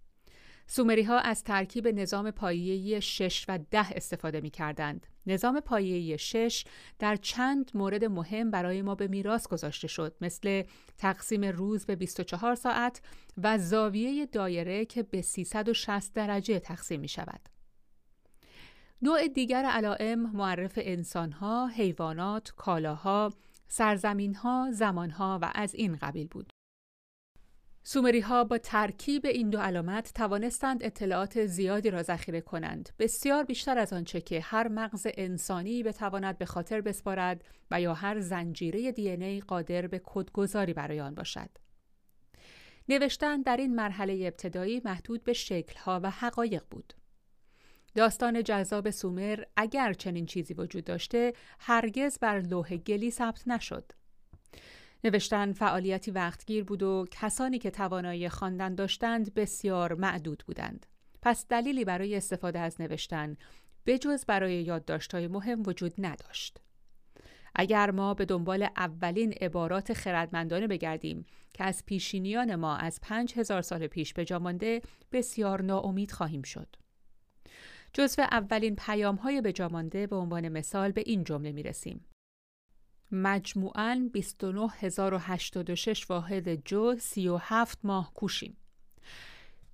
سومری 0.66 1.02
ها 1.02 1.18
از 1.18 1.44
ترکیب 1.44 1.88
نظام 1.88 2.30
پایه‌ای 2.30 3.00
6 3.00 3.44
و 3.48 3.58
10 3.70 3.78
استفاده 3.80 4.40
می 4.40 4.50
کردند. 4.50 5.06
نظام 5.26 5.60
پایه‌ای 5.60 6.18
6 6.18 6.64
در 6.98 7.16
چند 7.16 7.70
مورد 7.74 8.04
مهم 8.04 8.50
برای 8.50 8.82
ما 8.82 8.94
به 8.94 9.08
میراث 9.08 9.48
گذاشته 9.48 9.88
شد 9.88 10.16
مثل 10.20 10.62
تقسیم 10.98 11.44
روز 11.44 11.86
به 11.86 11.96
24 11.96 12.54
ساعت 12.54 13.00
و 13.42 13.58
زاویه 13.58 14.26
دایره 14.26 14.84
که 14.84 15.02
به 15.02 15.22
360 15.22 16.14
درجه 16.14 16.58
تقسیم 16.58 17.00
می 17.00 17.08
شود. 17.08 17.40
نوع 19.02 19.28
دیگر 19.28 19.64
علائم 19.64 20.18
معرف 20.18 20.78
انسانها، 20.82 21.66
حیوانات، 21.66 22.52
کالاها، 22.56 23.32
سرزمینها، 23.68 24.68
زمانها 24.72 25.38
و 25.42 25.52
از 25.54 25.74
این 25.74 25.96
قبیل 25.96 26.26
بود. 26.26 26.55
سومری 27.88 28.20
ها 28.20 28.44
با 28.44 28.58
ترکیب 28.58 29.26
این 29.26 29.50
دو 29.50 29.58
علامت 29.58 30.12
توانستند 30.14 30.84
اطلاعات 30.84 31.46
زیادی 31.46 31.90
را 31.90 32.02
ذخیره 32.02 32.40
کنند. 32.40 32.90
بسیار 32.98 33.44
بیشتر 33.44 33.78
از 33.78 33.92
آنچه 33.92 34.20
که 34.20 34.40
هر 34.40 34.68
مغز 34.68 35.06
انسانی 35.14 35.82
بتواند 35.82 36.38
به 36.38 36.46
خاطر 36.46 36.80
بسپارد 36.80 37.44
و 37.70 37.80
یا 37.80 37.94
هر 37.94 38.20
زنجیره 38.20 38.92
دی 38.92 39.10
ای 39.10 39.40
قادر 39.40 39.86
به 39.86 40.00
کدگذاری 40.04 40.72
برای 40.72 41.00
آن 41.00 41.14
باشد. 41.14 41.50
نوشتن 42.88 43.42
در 43.42 43.56
این 43.56 43.74
مرحله 43.74 44.12
ابتدایی 44.12 44.82
محدود 44.84 45.24
به 45.24 45.32
شکلها 45.32 46.00
و 46.02 46.10
حقایق 46.10 46.62
بود. 46.70 46.94
داستان 47.94 48.42
جذاب 48.42 48.90
سومر 48.90 49.44
اگر 49.56 49.92
چنین 49.92 50.26
چیزی 50.26 50.54
وجود 50.54 50.84
داشته 50.84 51.32
هرگز 51.58 52.18
بر 52.18 52.40
لوح 52.40 52.76
گلی 52.76 53.10
ثبت 53.10 53.48
نشد. 53.48 53.92
نوشتن 55.06 55.52
فعالیتی 55.52 56.10
وقتگیر 56.10 56.64
بود 56.64 56.82
و 56.82 57.06
کسانی 57.10 57.58
که 57.58 57.70
توانایی 57.70 58.28
خواندن 58.28 58.74
داشتند 58.74 59.34
بسیار 59.34 59.94
معدود 59.94 60.44
بودند. 60.46 60.86
پس 61.22 61.46
دلیلی 61.48 61.84
برای 61.84 62.16
استفاده 62.16 62.58
از 62.58 62.80
نوشتن 62.80 63.36
بجز 63.86 64.24
برای 64.24 64.62
یادداشت‌های 64.62 65.28
مهم 65.28 65.62
وجود 65.66 65.92
نداشت. 65.98 66.58
اگر 67.54 67.90
ما 67.90 68.14
به 68.14 68.24
دنبال 68.24 68.68
اولین 68.76 69.32
عبارات 69.32 69.92
خردمندانه 69.92 70.66
بگردیم 70.66 71.26
که 71.54 71.64
از 71.64 71.86
پیشینیان 71.86 72.54
ما 72.54 72.76
از 72.76 73.00
پنج 73.02 73.34
هزار 73.36 73.62
سال 73.62 73.86
پیش 73.86 74.14
به 74.14 74.24
جامانده 74.24 74.82
بسیار 75.12 75.62
ناامید 75.62 76.12
خواهیم 76.12 76.42
شد. 76.42 76.76
جزو 77.92 78.22
اولین 78.22 78.76
پیام 78.76 79.14
های 79.14 79.40
به 79.40 79.52
جامانده 79.52 80.06
به 80.06 80.16
عنوان 80.16 80.48
مثال 80.48 80.92
به 80.92 81.02
این 81.06 81.24
جمله 81.24 81.52
می 81.52 81.62
رسیم. 81.62 82.04
مجموعاً 83.10 84.10
29086 84.12 86.10
واحد 86.10 86.64
جو 86.64 86.94
37 86.98 87.78
ماه 87.84 88.14
کوشیم. 88.14 88.56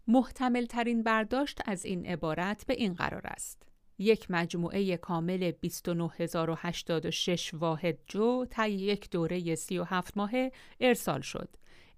محتمل 0.06 0.66
ترین 0.66 1.02
برداشت 1.02 1.60
از 1.66 1.84
این 1.84 2.06
عبارت 2.06 2.66
به 2.66 2.74
این 2.74 2.94
قرار 2.94 3.26
است. 3.26 3.62
یک 3.98 4.26
مجموعه 4.30 4.96
کامل 4.96 5.50
29086 5.50 7.54
واحد 7.54 7.98
جو 8.06 8.44
تا 8.50 8.66
یک 8.66 9.10
دوره 9.10 9.54
37 9.54 10.16
ماهه 10.16 10.52
ارسال 10.80 11.20
شد. 11.20 11.48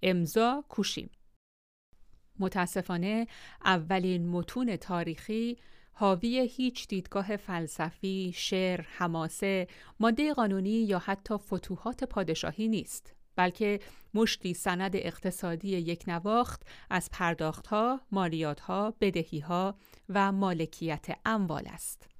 امضا 0.02 0.64
کوشیم. 0.68 1.10
متاسفانه 2.38 3.26
اولین 3.64 4.28
متون 4.28 4.76
تاریخی 4.76 5.58
حاوی 5.94 6.40
هیچ 6.56 6.88
دیدگاه 6.88 7.36
فلسفی، 7.36 8.32
شعر، 8.34 8.80
حماسه، 8.80 9.68
ماده 10.00 10.34
قانونی 10.34 10.70
یا 10.70 10.98
حتی 10.98 11.36
فتوحات 11.36 12.04
پادشاهی 12.04 12.68
نیست. 12.68 13.14
بلکه 13.36 13.80
مشتی 14.14 14.54
سند 14.54 14.96
اقتصادی 14.96 15.68
یک 15.68 16.04
نواخت 16.08 16.62
از 16.90 17.10
پرداختها، 17.12 18.00
مالیاتها، 18.12 18.94
بدهیها 19.00 19.74
و 20.08 20.32
مالکیت 20.32 21.06
اموال 21.24 21.64
است. 21.66 22.13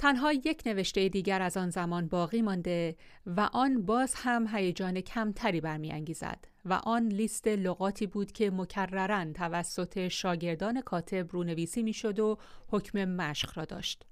تنها 0.00 0.32
یک 0.32 0.62
نوشته 0.66 1.08
دیگر 1.08 1.42
از 1.42 1.56
آن 1.56 1.70
زمان 1.70 2.08
باقی 2.08 2.42
مانده 2.42 2.96
و 3.26 3.40
آن 3.52 3.82
باز 3.82 4.14
هم 4.16 4.46
هیجان 4.52 5.00
کمتری 5.00 5.60
برمیانگیزد 5.60 6.44
و 6.64 6.72
آن 6.72 7.08
لیست 7.08 7.46
لغاتی 7.46 8.06
بود 8.06 8.32
که 8.32 8.50
مکررن 8.50 9.32
توسط 9.32 10.08
شاگردان 10.08 10.80
کاتب 10.80 11.32
رونویسی 11.32 11.82
می‌شد 11.82 12.18
و 12.18 12.38
حکم 12.68 13.04
مشق 13.04 13.58
را 13.58 13.64
داشت. 13.64 14.04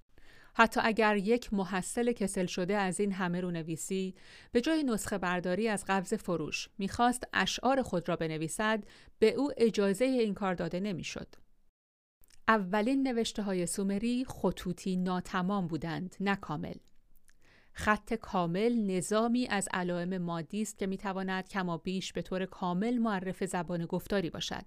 حتی 0.54 0.80
اگر 0.85 1.16
یک 1.16 1.54
محصل 1.54 2.12
کسل 2.12 2.47
شده 2.47 2.76
از 2.76 3.00
این 3.00 3.12
همه 3.12 3.40
رونویسی 3.40 4.14
به 4.52 4.61
جای 4.61 4.83
نسخه 4.83 5.18
برداری 5.18 5.68
از 5.68 5.85
قبض 5.88 6.14
فروش 6.14 6.68
می‌خواست 6.78 7.25
اشعار 7.33 7.83
خود 7.83 8.09
را 8.09 8.16
بنویسد 8.16 8.85
به 9.18 9.35
او 9.35 9.50
اجازه 9.57 10.04
این 10.04 10.35
کار 10.35 10.54
داده 10.54 10.80
نمی‌شد. 10.80 11.28
اولین 12.48 13.08
نوشته 13.08 13.42
های 13.42 13.66
سومری 13.66 14.24
خطوطی 14.24 14.96
ناتمام 14.96 15.66
بودند 15.66 16.16
نه. 16.20 16.38
خط 17.72 18.14
کامل 18.14 18.90
نظامی 18.90 19.46
از 19.46 19.68
علائم 19.72 20.18
مادی 20.18 20.62
است 20.62 20.78
که 20.78 20.86
می‌تواند 20.86 21.48
کما 21.48 21.78
بیش 21.78 22.12
به 22.12 22.22
طور 22.22 22.46
کامل 22.46 22.98
معرف 22.98 23.44
زبان 23.44 23.86
گفتاری 23.86 24.30
باشد. 24.30 24.64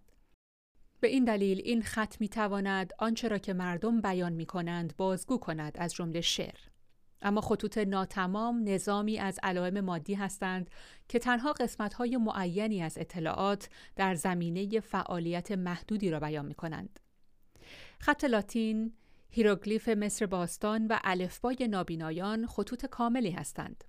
به 1.00 1.07
این 1.07 1.23
دلیل 1.23 1.61
این 1.63 1.81
خط 1.81 2.21
می‌تواند 2.21 2.93
آنچه 3.00 3.27
را 3.27 3.38
که 3.38 3.53
مردم 3.53 4.01
بیان 4.01 4.33
می 4.33 4.45
کنند 4.45 4.97
بازگو 4.97 5.38
کند 5.38 5.77
از 5.77 5.93
جمله 5.93 6.21
شعر. 6.21 6.59
اما 7.21 7.41
خطوط 7.41 7.77
ناتمام 7.77 8.69
نظامی 8.69 9.19
از 9.19 9.39
علائم 9.43 9.81
مادی 9.81 10.13
هستند 10.13 10.69
که 11.07 11.19
تنها 11.19 11.53
قسمت‌های 11.53 12.17
معینی 12.17 12.83
از 12.83 12.97
اطلاعات 12.97 13.69
در 13.95 14.15
زمینه 14.15 14.79
فعالیت 14.79 15.51
محدودی 15.51 16.09
را 16.09 16.19
بیان 16.19 16.45
می 16.45 16.55
کنند. 16.55 17.00
خط 18.03 18.24
لاتین، 18.24 18.93
هیروگلیف 19.29 19.89
مصر 19.89 20.25
باستان 20.25 20.88
و 20.88 21.00
الفبای 21.03 21.67
نابینایان 21.70 22.48
خطوط 22.48 22.86
کاملی 22.86 23.31
هستند. 23.31 23.84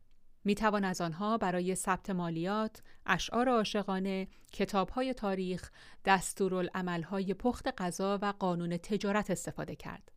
می 0.45 0.55
توان 0.55 0.85
از 0.85 1.01
آنها 1.01 1.39
برای 1.39 1.75
ثبت 1.75 2.11
مالیات، 2.11 2.83
اشعار 3.07 3.49
عاشقانه، 3.49 4.29
کتابهای 4.53 5.15
تاریخ، 5.15 5.71
دستورالعملهای 6.05 7.35
پخت 7.35 7.83
غذا 7.83 8.19
و 8.23 8.33
قانون 8.39 8.77
تجارت 8.77 9.31
استفاده 9.31 9.77
کرد. 9.77 10.13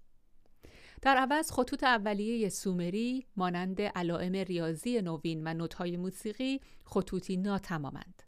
در 1.01 1.17
عوض 1.17 1.51
خطوط 1.51 1.83
اولیه 1.83 2.49
سومری 2.49 3.25
مانند 3.35 3.81
علائم 3.81 4.33
ریاضی 4.33 5.01
نوین 5.01 5.47
و 5.47 5.53
نوتهای 5.53 5.97
موسیقی 5.97 6.61
خطوطی 6.83 7.37
ناتمامند. 7.37 8.23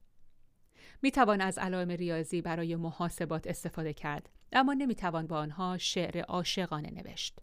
می 1.02 1.12
توان 1.12 1.42
از 1.42 1.58
علائم 1.58 1.90
ریاضی 1.90 2.42
برای 2.42 2.76
محاسبات 2.76 3.48
استفاده 3.48 3.94
کرد 3.94 4.30
اما 4.52 4.74
نمی 4.74 4.96
توان 4.96 5.28
با 5.28 5.38
آنها 5.38 5.78
شعر 5.78 6.22
عاشقانه 6.22 6.92
نوشت. 6.92 7.40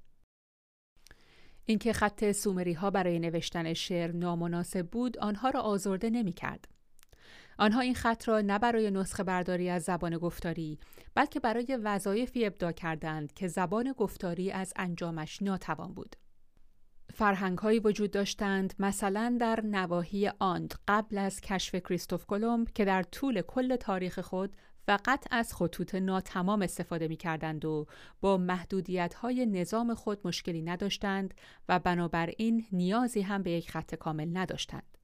اینکه 1.64 1.92
خط 1.92 2.32
سومری 2.32 2.72
ها 2.72 2.90
برای 2.90 3.18
نوشتن 3.18 3.74
شعر 3.74 4.12
نامناسب 4.12 4.86
بود 4.86 5.18
آنها 5.18 5.50
را 5.50 5.60
آزرده 5.60 6.10
نمی 6.10 6.32
کرد. 6.32 6.68
آنها 7.58 7.80
این 7.80 7.94
خط 7.94 8.28
را 8.28 8.40
نه 8.40 8.58
برای 8.58 8.90
نسخه 8.90 9.22
برداری 9.22 9.70
از 9.70 9.82
زبان 9.82 10.18
گفتاری 10.18 10.78
بلکه 11.14 11.40
برای 11.40 11.78
وظایفی 11.82 12.46
ابدا 12.46 12.72
کردند 12.72 13.32
که 13.32 13.48
زبان 13.48 13.92
گفتاری 13.92 14.52
از 14.52 14.72
انجامش 14.76 15.42
ناتوان 15.42 15.94
بود. 15.94 16.16
فرهنگ 17.14 17.58
هایی 17.58 17.78
وجود 17.78 18.10
داشتند 18.10 18.74
مثلا 18.78 19.36
در 19.40 19.60
نواحی 19.60 20.28
آند 20.38 20.74
قبل 20.88 21.18
از 21.18 21.40
کشف 21.40 21.74
کریستوف 21.74 22.26
کلمب 22.26 22.70
که 22.70 22.84
در 22.84 23.02
طول 23.02 23.42
کل 23.42 23.76
تاریخ 23.76 24.18
خود 24.20 24.56
فقط 24.86 25.24
از 25.30 25.54
خطوط 25.54 25.94
ناتمام 25.94 26.62
استفاده 26.62 27.08
می 27.08 27.16
کردند 27.16 27.64
و 27.64 27.86
با 28.20 28.36
محدودیت 28.36 29.14
های 29.14 29.46
نظام 29.46 29.94
خود 29.94 30.20
مشکلی 30.24 30.62
نداشتند 30.62 31.34
و 31.68 31.78
بنابراین 31.78 32.66
نیازی 32.72 33.20
هم 33.20 33.42
به 33.42 33.50
یک 33.50 33.70
خط 33.70 33.94
کامل 33.94 34.36
نداشتند. 34.36 34.98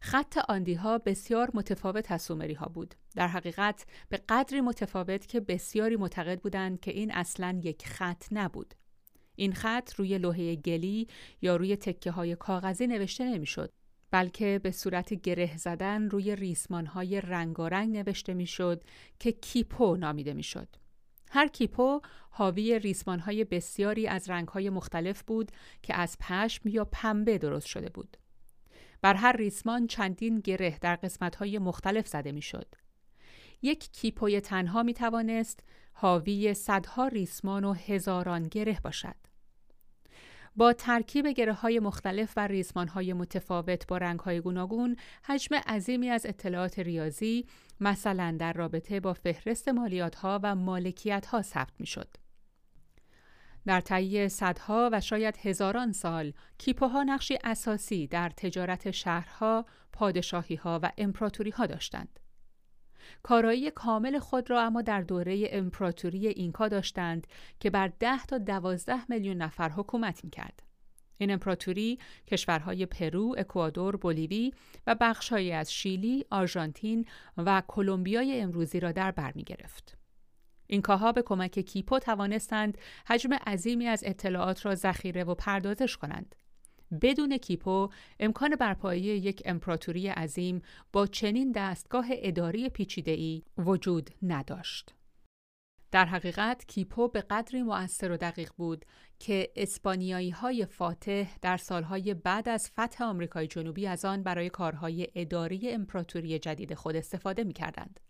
خط 0.00 0.38
آندی 0.48 0.74
ها 0.74 0.98
بسیار 0.98 1.50
متفاوت 1.54 2.12
از 2.12 2.22
سومری 2.22 2.54
ها 2.54 2.66
بود. 2.66 2.94
در 3.16 3.28
حقیقت 3.28 3.86
به 4.08 4.20
قدری 4.28 4.60
متفاوت 4.60 5.26
که 5.26 5.40
بسیاری 5.40 5.96
معتقد 5.96 6.40
بودند 6.40 6.80
که 6.80 6.90
این 6.90 7.12
اصلا 7.12 7.60
یک 7.62 7.86
خط 7.86 8.24
نبود. 8.32 8.74
این 9.36 9.52
خط 9.52 9.94
روی 9.94 10.18
لوحه 10.18 10.56
گلی 10.56 11.08
یا 11.42 11.56
روی 11.56 11.76
تکه 11.76 12.10
های 12.10 12.36
کاغذی 12.36 12.86
نوشته 12.86 13.24
نمی‌شد 13.24 13.72
بلکه 14.14 14.60
به 14.62 14.70
صورت 14.70 15.14
گره 15.14 15.56
زدن 15.56 16.10
روی 16.10 16.36
ریسمان 16.36 16.86
های 16.86 17.20
رنگارنگ 17.20 17.96
نوشته 17.96 18.34
می‌شد 18.34 18.84
که 19.18 19.32
کیپو 19.32 19.96
نامیده 19.96 20.34
می‌شد. 20.34 20.68
هر 21.30 21.48
کیپو 21.48 22.00
حاوی 22.30 22.78
ریسمان 22.78 23.18
های 23.18 23.44
بسیاری 23.44 24.08
از 24.08 24.30
رنگ 24.30 24.48
های 24.48 24.70
مختلف 24.70 25.22
بود 25.22 25.52
که 25.82 25.94
از 25.94 26.16
پشم 26.20 26.68
یا 26.68 26.84
پنبه 26.84 27.38
درست 27.38 27.66
شده 27.66 27.88
بود. 27.88 28.16
بر 29.02 29.14
هر 29.14 29.32
ریسمان 29.36 29.86
چندین 29.86 30.40
گره 30.40 30.78
در 30.80 30.96
قسمت 30.96 31.36
های 31.36 31.58
مختلف 31.58 32.08
زده 32.08 32.32
می‌شد. 32.32 32.74
یک 33.62 33.92
کیپوی 33.92 34.40
تنها 34.40 34.82
می 34.82 34.94
توانست 34.94 35.60
حاوی 35.92 36.54
صدها 36.54 37.08
ریسمان 37.08 37.64
و 37.64 37.72
هزاران 37.72 38.42
گره 38.42 38.80
باشد. 38.84 39.33
با 40.56 40.72
ترکیب 40.72 41.26
گره 41.26 41.52
های 41.52 41.78
مختلف 41.78 42.32
و 42.36 42.46
ریزمان 42.46 42.88
های 42.88 43.12
متفاوت 43.12 43.86
با 43.86 43.98
رنگ 43.98 44.20
های 44.20 44.40
گوناگون 44.40 44.96
حجم 45.24 45.54
عظیمی 45.54 46.10
از 46.10 46.26
اطلاعات 46.26 46.78
ریاضی 46.78 47.46
مثلا 47.80 48.36
در 48.38 48.52
رابطه 48.52 49.00
با 49.00 49.12
فهرست 49.12 49.68
مالیات 49.68 50.14
ها 50.14 50.40
و 50.42 50.54
مالکیت 50.54 51.26
ها 51.26 51.42
ثبت 51.42 51.72
می 51.78 51.86
شد. 51.86 52.08
در 53.66 53.80
طی 53.80 54.28
صدها 54.28 54.90
و 54.92 55.00
شاید 55.00 55.36
هزاران 55.36 55.92
سال 55.92 56.32
کیپوها 56.58 57.02
نقشی 57.02 57.38
اساسی 57.44 58.06
در 58.06 58.30
تجارت 58.36 58.90
شهرها، 58.90 59.66
پادشاهی 59.92 60.56
ها 60.56 60.80
و 60.82 60.92
امپراتوری 60.98 61.50
ها 61.50 61.66
داشتند. 61.66 62.20
کارایی 63.22 63.70
کامل 63.70 64.18
خود 64.18 64.50
را 64.50 64.62
اما 64.62 64.82
در 64.82 65.00
دوره 65.00 65.48
امپراتوری 65.50 66.26
اینکا 66.26 66.68
داشتند 66.68 67.26
که 67.60 67.70
بر 67.70 67.88
ده 68.00 68.26
تا 68.26 68.38
دوازده 68.38 69.10
میلیون 69.10 69.36
نفر 69.36 69.68
حکومت 69.68 70.24
می‌کرد. 70.24 70.62
این 71.18 71.30
امپراتوری 71.30 71.98
کشورهای 72.26 72.86
پرو، 72.86 73.34
اکوادور، 73.38 73.96
بولیوی 73.96 74.52
و 74.86 74.96
بخشهایی 75.00 75.52
از 75.52 75.72
شیلی، 75.72 76.24
آرژانتین 76.30 77.06
و 77.36 77.62
کلمبیای 77.68 78.40
امروزی 78.40 78.80
را 78.80 78.92
در 78.92 79.10
بر 79.10 79.32
می 79.34 79.44
گرفت. 79.44 79.98
اینکاها 80.66 81.12
به 81.12 81.22
کمک 81.22 81.58
کیپو 81.58 81.98
توانستند 81.98 82.78
حجم 83.06 83.34
عظیمی 83.34 83.86
از 83.86 84.02
اطلاعات 84.06 84.66
را 84.66 84.74
ذخیره 84.74 85.24
و 85.24 85.34
پردازش 85.34 85.96
کنند. 85.96 86.34
بدون 87.02 87.38
کیپو 87.38 87.88
امکان 88.20 88.56
برپایی 88.56 89.02
یک 89.02 89.42
امپراتوری 89.44 90.08
عظیم 90.08 90.62
با 90.92 91.06
چنین 91.06 91.52
دستگاه 91.52 92.06
اداری 92.10 92.68
پیچیده‌ای 92.68 93.42
وجود 93.58 94.10
نداشت. 94.22 94.94
در 95.94 96.04
حقیقت 96.04 96.64
کیپو 96.64 97.08
به 97.08 97.20
قدری 97.20 97.62
مؤثر 97.62 98.10
و 98.10 98.16
دقیق 98.16 98.50
بود 98.56 98.84
که 99.18 99.52
اسپانیایی 99.56 100.30
های 100.30 100.66
فاتح 100.66 101.28
در 101.42 101.56
سالهای 101.56 102.14
بعد 102.14 102.48
از 102.48 102.70
فتح 102.70 103.04
آمریکای 103.04 103.46
جنوبی 103.46 103.86
از 103.86 104.04
آن 104.04 104.22
برای 104.22 104.50
کارهای 104.50 105.08
اداری 105.14 105.70
امپراتوری 105.70 106.38
جدید 106.38 106.74
خود 106.74 106.96
استفاده 106.96 107.44
می 107.44 107.52
کردند. 107.52 108.00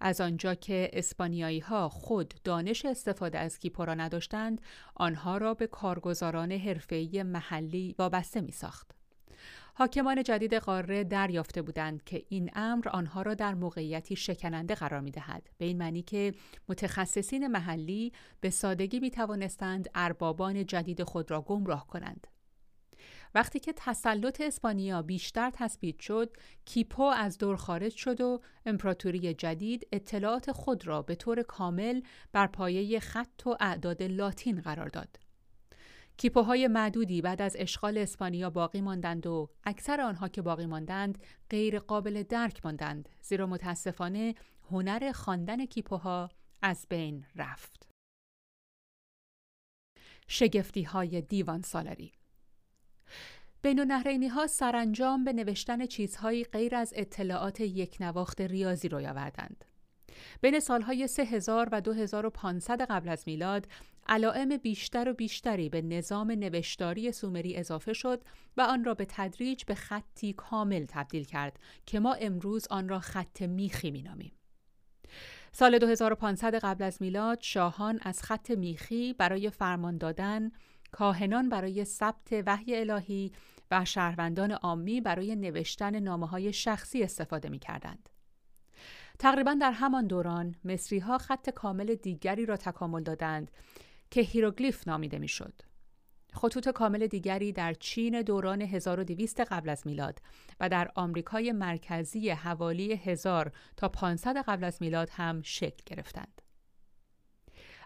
از 0.00 0.20
آنجا 0.20 0.54
که 0.54 0.90
اسپانیایی 0.92 1.60
ها 1.60 1.88
خود 1.88 2.34
دانش 2.44 2.84
استفاده 2.84 3.38
از 3.38 3.58
کیپو 3.58 3.84
را 3.84 3.94
نداشتند، 3.94 4.60
آنها 4.94 5.38
را 5.38 5.54
به 5.54 5.66
کارگزاران 5.66 6.52
حرفه‌ای 6.52 7.22
محلی 7.22 7.94
وابسته 7.98 8.40
می 8.40 8.52
ساخت. 8.52 8.90
حاکمان 9.74 10.22
جدید 10.22 10.54
قاره 10.54 11.04
دریافته 11.04 11.62
بودند 11.62 12.04
که 12.04 12.24
این 12.28 12.50
امر 12.54 12.88
آنها 12.88 13.22
را 13.22 13.34
در 13.34 13.54
موقعیتی 13.54 14.16
شکننده 14.16 14.74
قرار 14.74 15.00
می 15.00 15.10
دهد. 15.10 15.50
به 15.58 15.64
این 15.64 15.78
معنی 15.78 16.02
که 16.02 16.34
متخصصین 16.68 17.46
محلی 17.46 18.12
به 18.40 18.50
سادگی 18.50 19.00
می 19.00 19.10
توانستند 19.10 19.88
اربابان 19.94 20.66
جدید 20.66 21.02
خود 21.02 21.30
را 21.30 21.42
گمراه 21.42 21.86
کنند. 21.86 22.26
وقتی 23.36 23.60
که 23.60 23.72
تسلط 23.76 24.40
اسپانیا 24.40 25.02
بیشتر 25.02 25.50
تثبیت 25.54 26.00
شد، 26.00 26.36
کیپو 26.64 27.02
از 27.02 27.38
دور 27.38 27.56
خارج 27.56 27.92
شد 27.92 28.20
و 28.20 28.40
امپراتوری 28.66 29.34
جدید 29.34 29.88
اطلاعات 29.92 30.52
خود 30.52 30.86
را 30.86 31.02
به 31.02 31.14
طور 31.14 31.42
کامل 31.42 32.00
بر 32.32 32.46
پایه 32.46 33.00
خط 33.00 33.46
و 33.46 33.56
اعداد 33.60 34.02
لاتین 34.02 34.60
قرار 34.60 34.88
داد. 34.88 35.16
کیپوهای 36.16 36.68
معدودی 36.68 37.22
بعد 37.22 37.42
از 37.42 37.56
اشغال 37.58 37.98
اسپانیا 37.98 38.50
باقی 38.50 38.80
ماندند 38.80 39.26
و 39.26 39.50
اکثر 39.64 40.00
آنها 40.00 40.28
که 40.28 40.42
باقی 40.42 40.66
ماندند 40.66 41.18
غیر 41.50 41.78
قابل 41.78 42.22
درک 42.22 42.64
ماندند 42.64 43.08
زیرا 43.22 43.46
متاسفانه 43.46 44.34
هنر 44.70 45.12
خواندن 45.12 45.66
کیپوها 45.66 46.28
از 46.62 46.86
بین 46.90 47.26
رفت. 47.36 47.88
شگفتی 50.28 50.82
های 50.82 51.22
دیوان 51.22 51.62
سالاری 51.62 52.15
بین 53.66 53.80
النهرینی 53.80 54.28
ها 54.28 54.46
سرانجام 54.46 55.24
به 55.24 55.32
نوشتن 55.32 55.86
چیزهایی 55.86 56.44
غیر 56.44 56.76
از 56.76 56.92
اطلاعات 56.96 57.60
یک 57.60 57.96
نواخت 58.00 58.40
ریاضی 58.40 58.88
روی 58.88 59.06
آوردند. 59.06 59.64
بین 60.40 60.60
سالهای 60.60 61.06
3000 61.06 61.68
و 61.72 61.80
2500 61.80 62.82
قبل 62.82 63.08
از 63.08 63.24
میلاد 63.26 63.66
علائم 64.08 64.56
بیشتر 64.56 65.08
و 65.08 65.14
بیشتری 65.14 65.68
به 65.68 65.82
نظام 65.82 66.30
نوشتاری 66.30 67.12
سومری 67.12 67.56
اضافه 67.56 67.92
شد 67.92 68.22
و 68.56 68.60
آن 68.60 68.84
را 68.84 68.94
به 68.94 69.06
تدریج 69.08 69.64
به 69.64 69.74
خطی 69.74 70.32
کامل 70.32 70.84
تبدیل 70.88 71.24
کرد 71.24 71.60
که 71.86 72.00
ما 72.00 72.12
امروز 72.12 72.66
آن 72.70 72.88
را 72.88 72.98
خط 72.98 73.42
میخی 73.42 73.90
مینامیم. 73.90 74.32
سال 75.52 75.78
2500 75.78 76.54
قبل 76.54 76.84
از 76.84 77.02
میلاد 77.02 77.38
شاهان 77.40 77.98
از 78.02 78.22
خط 78.22 78.50
میخی 78.50 79.12
برای 79.12 79.50
فرمان 79.50 79.98
دادن 79.98 80.50
کاهنان 80.92 81.48
برای 81.48 81.84
ثبت 81.84 82.42
وحی 82.46 82.76
الهی 82.76 83.32
و 83.70 83.84
شهروندان 83.84 84.52
عامی 84.52 85.00
برای 85.00 85.36
نوشتن 85.36 86.00
نامه 86.00 86.26
های 86.26 86.52
شخصی 86.52 87.02
استفاده 87.02 87.48
می 87.48 87.58
کردند. 87.58 88.08
تقریبا 89.18 89.54
در 89.60 89.72
همان 89.72 90.06
دوران 90.06 90.54
مصری 90.64 90.98
ها 90.98 91.18
خط 91.18 91.50
کامل 91.50 91.94
دیگری 91.94 92.46
را 92.46 92.56
تکامل 92.56 93.02
دادند 93.02 93.50
که 94.10 94.20
هیروگلیف 94.20 94.88
نامیده 94.88 95.18
می‌شد. 95.18 95.62
خطوط 96.32 96.68
کامل 96.68 97.06
دیگری 97.06 97.52
در 97.52 97.74
چین 97.74 98.22
دوران 98.22 98.62
1200 98.62 99.40
قبل 99.40 99.68
از 99.68 99.86
میلاد 99.86 100.22
و 100.60 100.68
در 100.68 100.90
آمریکای 100.94 101.52
مرکزی 101.52 102.30
حوالی 102.30 102.94
1000 102.94 103.52
تا 103.76 103.88
500 103.88 104.36
قبل 104.36 104.64
از 104.64 104.78
میلاد 104.80 105.10
هم 105.12 105.42
شکل 105.42 105.82
گرفتند. 105.86 106.42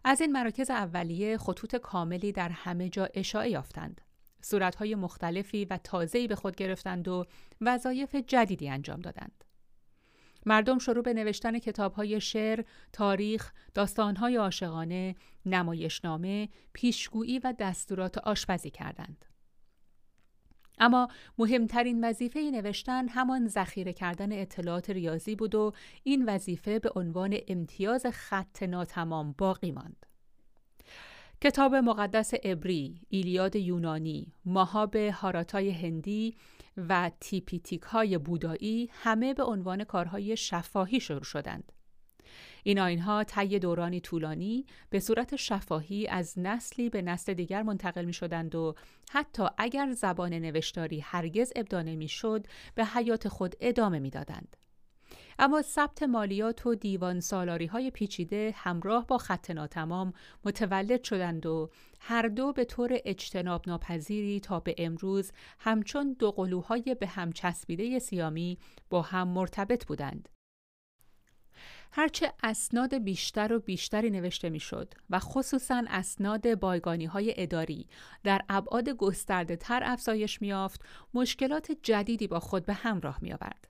از 0.04 0.20
این 0.20 0.32
مراکز 0.32 0.70
اولیه 0.70 1.38
خطوط 1.38 1.76
کاملی 1.76 2.32
در 2.32 2.48
همه 2.48 2.88
جا 2.88 3.08
اشاعه 3.14 3.50
یافتند. 3.50 4.00
صورتهای 4.42 4.94
مختلفی 4.94 5.64
و 5.64 5.78
تازه‌ای 5.84 6.28
به 6.28 6.34
خود 6.34 6.56
گرفتند 6.56 7.08
و 7.08 7.26
وظایف 7.60 8.14
جدیدی 8.14 8.68
انجام 8.68 9.00
دادند. 9.00 9.44
مردم 10.46 10.78
شروع 10.78 11.02
به 11.02 11.14
نوشتن 11.14 11.58
کتابهای 11.58 12.20
شعر، 12.20 12.64
تاریخ، 12.92 13.52
داستانهای 13.74 14.36
عاشقانه، 14.36 15.14
نمایشنامه، 15.46 16.48
پیشگویی 16.72 17.38
و 17.38 17.54
دستورات 17.58 18.18
آشپزی 18.18 18.70
کردند. 18.70 19.24
اما 20.78 21.08
مهمترین 21.38 22.04
وظیفه 22.04 22.40
نوشتن 22.40 23.08
همان 23.08 23.48
ذخیره 23.48 23.92
کردن 23.92 24.32
اطلاعات 24.32 24.90
ریاضی 24.90 25.34
بود 25.34 25.54
و 25.54 25.72
این 26.02 26.24
وظیفه 26.28 26.78
به 26.78 26.90
عنوان 26.96 27.36
امتیاز 27.48 28.06
خط 28.06 28.62
ناتمام 28.62 29.34
باقی 29.38 29.70
ماند. 29.70 30.06
کتاب 31.42 31.74
مقدس 31.74 32.34
عبری، 32.34 33.00
ایلیاد 33.08 33.56
یونانی، 33.56 34.32
ماهاب 34.44 34.96
هاراتای 34.96 35.70
هندی 35.70 36.36
و 36.76 37.10
تیپیتیک 37.20 37.82
های 37.82 38.18
بودایی 38.18 38.90
همه 38.92 39.34
به 39.34 39.42
عنوان 39.42 39.84
کارهای 39.84 40.36
شفاهی 40.36 41.00
شروع 41.00 41.22
شدند. 41.22 41.72
این 42.62 42.78
آینها 42.78 43.24
طی 43.24 43.58
دورانی 43.58 44.00
طولانی 44.00 44.66
به 44.90 45.00
صورت 45.00 45.36
شفاهی 45.36 46.06
از 46.06 46.38
نسلی 46.38 46.90
به 46.90 47.02
نسل 47.02 47.34
دیگر 47.34 47.62
منتقل 47.62 48.04
می 48.04 48.12
شدند 48.12 48.54
و 48.54 48.74
حتی 49.10 49.42
اگر 49.58 49.92
زبان 49.92 50.34
نوشتاری 50.34 51.00
هرگز 51.00 51.52
ابدا 51.56 51.82
نمی 51.82 52.08
شد 52.08 52.46
به 52.74 52.84
حیات 52.84 53.28
خود 53.28 53.56
ادامه 53.60 53.98
می 53.98 54.10
دادند. 54.10 54.56
اما 55.42 55.62
ثبت 55.62 56.02
مالیات 56.02 56.66
و 56.66 56.74
دیوان 56.74 57.20
سالاری 57.20 57.66
های 57.66 57.90
پیچیده 57.90 58.54
همراه 58.56 59.06
با 59.06 59.18
خط 59.18 59.50
ناتمام 59.50 60.12
متولد 60.44 61.04
شدند 61.04 61.46
و 61.46 61.70
هر 62.00 62.28
دو 62.28 62.52
به 62.52 62.64
طور 62.64 62.98
اجتناب 63.04 63.68
ناپذیری 63.68 64.40
تا 64.40 64.60
به 64.60 64.74
امروز 64.78 65.32
همچون 65.58 66.16
دو 66.18 66.30
قلوهای 66.30 66.96
به 67.00 67.06
هم 67.06 67.32
چسبیده 67.32 67.98
سیامی 67.98 68.58
با 68.90 69.02
هم 69.02 69.28
مرتبط 69.28 69.86
بودند. 69.86 70.28
هرچه 71.92 72.32
اسناد 72.42 72.94
بیشتر 72.94 73.52
و 73.52 73.60
بیشتری 73.60 74.10
نوشته 74.10 74.50
می‌شد 74.50 74.94
و 75.10 75.18
خصوصا 75.18 75.84
اسناد 75.88 76.58
بایگانی 76.58 77.06
های 77.06 77.34
اداری 77.36 77.86
در 78.24 78.42
ابعاد 78.48 78.88
گسترده 78.88 79.56
تر 79.56 79.82
افزایش 79.84 80.42
میافت 80.42 80.84
مشکلات 81.14 81.72
جدیدی 81.82 82.26
با 82.26 82.40
خود 82.40 82.66
به 82.66 82.72
همراه 82.72 83.18
می 83.22 83.32
آورد. 83.32 83.69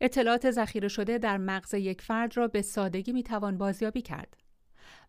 اطلاعات 0.00 0.50
ذخیره 0.50 0.88
شده 0.88 1.18
در 1.18 1.36
مغز 1.36 1.74
یک 1.74 2.02
فرد 2.02 2.36
را 2.36 2.48
به 2.48 2.62
سادگی 2.62 3.12
می 3.12 3.22
توان 3.22 3.58
بازیابی 3.58 4.02
کرد. 4.02 4.36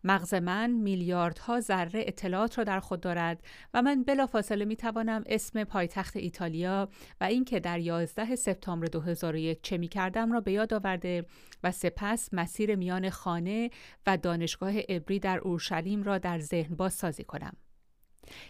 مغز 0.04 0.34
من 0.34 0.70
میلیاردها 0.70 1.60
ذره 1.60 2.04
اطلاعات 2.06 2.58
را 2.58 2.64
در 2.64 2.80
خود 2.80 3.00
دارد 3.00 3.42
و 3.74 3.82
من 3.82 4.02
بلافاصله 4.02 4.64
می 4.64 4.76
توانم 4.76 5.24
اسم 5.26 5.64
پایتخت 5.64 6.16
ایتالیا 6.16 6.88
و 7.20 7.24
اینکه 7.24 7.60
در 7.60 7.78
11 7.78 8.36
سپتامبر 8.36 8.86
2001 8.86 9.62
چه 9.62 9.78
می 9.78 9.88
کردم 9.88 10.32
را 10.32 10.40
به 10.40 10.52
یاد 10.52 10.74
آورده 10.74 11.24
و 11.64 11.72
سپس 11.72 12.28
مسیر 12.32 12.76
میان 12.76 13.10
خانه 13.10 13.70
و 14.06 14.16
دانشگاه 14.16 14.72
ابری 14.88 15.18
در 15.18 15.38
اورشلیم 15.38 16.02
را 16.02 16.18
در 16.18 16.38
ذهن 16.38 16.76
بازسازی 16.76 17.24
کنم. 17.24 17.56